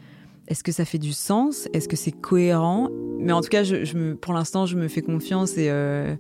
Est-ce 0.49 0.65
que 0.65 0.73
ça 0.73 0.85
fait 0.85 0.99
du 0.99 1.13
sens? 1.13 1.69
Est-ce 1.73 1.89
que 1.89 1.97
c'est 1.97 2.13
cohérent? 2.13 2.91
Mais 3.21 3.33
en 3.33 3.41
tout 3.41 3.49
cas, 3.49 3.63
je 3.63 3.97
me, 3.97 4.17
pour 4.17 4.35
l'instant, 4.35 4.67
je 4.67 4.77
me 4.77 4.89
fais 4.89 5.03
confiance 5.03 5.57
et, 5.57 5.71
euh, 5.71 6.17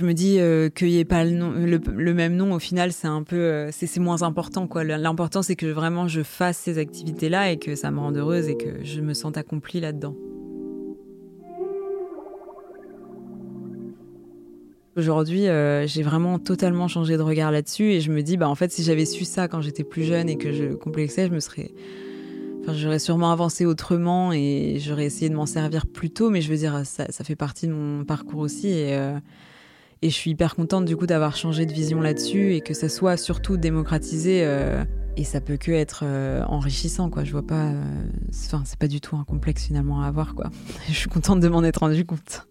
je 0.00 0.06
me 0.06 0.14
dis 0.14 0.40
euh, 0.40 0.70
qu'il 0.70 0.88
n'y 0.88 0.98
ait 0.98 1.04
pas 1.04 1.24
le, 1.24 2.14
même 2.14 2.34
nom, 2.34 2.54
au 2.54 2.58
final, 2.58 2.90
c'est 2.90 3.06
un 3.06 3.22
peu, 3.22 3.36
euh, 3.36 3.70
c'est 3.70 4.00
moins 4.00 4.22
important. 4.22 4.66
L'important, 4.82 5.42
c'est 5.42 5.56
que 5.56 5.66
vraiment 5.66 6.08
je 6.08 6.22
fasse 6.22 6.56
ces 6.56 6.78
activités-là 6.78 7.52
et 7.52 7.58
que 7.58 7.74
ça 7.74 7.90
me 7.90 7.98
rende 7.98 8.16
heureuse 8.16 8.48
et 8.48 8.56
que 8.56 8.82
je 8.82 9.02
me 9.02 9.12
sente 9.12 9.36
accomplie 9.36 9.78
là-dedans. 9.78 10.16
Aujourd'hui, 14.96 15.48
euh, 15.48 15.86
j'ai 15.86 16.02
vraiment 16.02 16.38
totalement 16.38 16.88
changé 16.88 17.18
de 17.18 17.22
regard 17.22 17.52
là-dessus 17.52 17.92
et 17.92 18.00
je 18.00 18.10
me 18.10 18.22
dis, 18.22 18.38
bah 18.38 18.48
en 18.48 18.54
fait, 18.54 18.72
si 18.72 18.82
j'avais 18.82 19.04
su 19.04 19.26
ça 19.26 19.48
quand 19.48 19.60
j'étais 19.60 19.84
plus 19.84 20.04
jeune 20.04 20.30
et 20.30 20.38
que 20.38 20.50
je 20.50 20.72
complexais, 20.72 21.26
je 21.26 21.32
me 21.32 21.40
serais, 21.40 21.72
Enfin, 22.62 22.72
j'aurais 22.74 22.98
sûrement 22.98 23.32
avancé 23.32 23.66
autrement 23.66 24.32
et 24.32 24.78
j'aurais 24.80 25.04
essayé 25.04 25.28
de 25.28 25.34
m'en 25.34 25.46
servir 25.46 25.86
plus 25.86 26.10
tôt, 26.10 26.30
mais 26.30 26.40
je 26.40 26.50
veux 26.50 26.58
dire, 26.58 26.82
ça, 26.84 27.06
fait 27.10 27.36
partie 27.36 27.66
de 27.66 27.72
mon 27.72 28.04
parcours 28.04 28.40
aussi. 28.40 28.72
Et 30.02 30.10
je 30.10 30.14
suis 30.14 30.30
hyper 30.30 30.56
contente 30.56 30.84
du 30.84 30.96
coup 30.96 31.06
d'avoir 31.06 31.36
changé 31.36 31.66
de 31.66 31.72
vision 31.72 32.00
là-dessus 32.00 32.54
et 32.54 32.60
que 32.60 32.74
ça 32.74 32.88
soit 32.88 33.16
surtout 33.16 33.56
démocratisé. 33.56 34.44
Euh, 34.44 34.84
et 35.16 35.24
ça 35.24 35.40
peut 35.40 35.56
que 35.56 35.72
être 35.72 36.04
euh, 36.04 36.42
enrichissant, 36.44 37.10
quoi. 37.10 37.24
Je 37.24 37.32
vois 37.32 37.46
pas. 37.46 37.72
Enfin, 38.30 38.62
c'est 38.64 38.78
pas 38.78 38.88
du 38.88 39.00
tout 39.00 39.16
un 39.16 39.24
complexe 39.24 39.64
finalement 39.66 40.02
à 40.02 40.06
avoir, 40.06 40.34
quoi. 40.34 40.50
je 40.88 40.94
suis 40.94 41.10
contente 41.10 41.40
de 41.40 41.48
m'en 41.48 41.62
être 41.64 41.78
rendu 41.78 42.06
compte. 42.06 42.46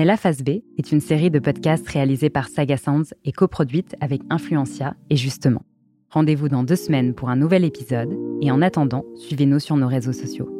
Mais 0.00 0.06
La 0.06 0.16
Phase 0.16 0.42
B 0.42 0.62
est 0.78 0.92
une 0.92 1.00
série 1.02 1.30
de 1.30 1.38
podcasts 1.38 1.86
réalisés 1.86 2.30
par 2.30 2.48
Saga 2.48 2.78
Sounds 2.78 3.12
et 3.26 3.32
coproduite 3.32 3.96
avec 4.00 4.22
Influencia 4.30 4.94
et 5.10 5.16
Justement. 5.16 5.60
Rendez-vous 6.08 6.48
dans 6.48 6.62
deux 6.62 6.74
semaines 6.74 7.12
pour 7.12 7.28
un 7.28 7.36
nouvel 7.36 7.66
épisode 7.66 8.16
et 8.40 8.50
en 8.50 8.62
attendant, 8.62 9.04
suivez-nous 9.14 9.58
sur 9.58 9.76
nos 9.76 9.88
réseaux 9.88 10.14
sociaux. 10.14 10.59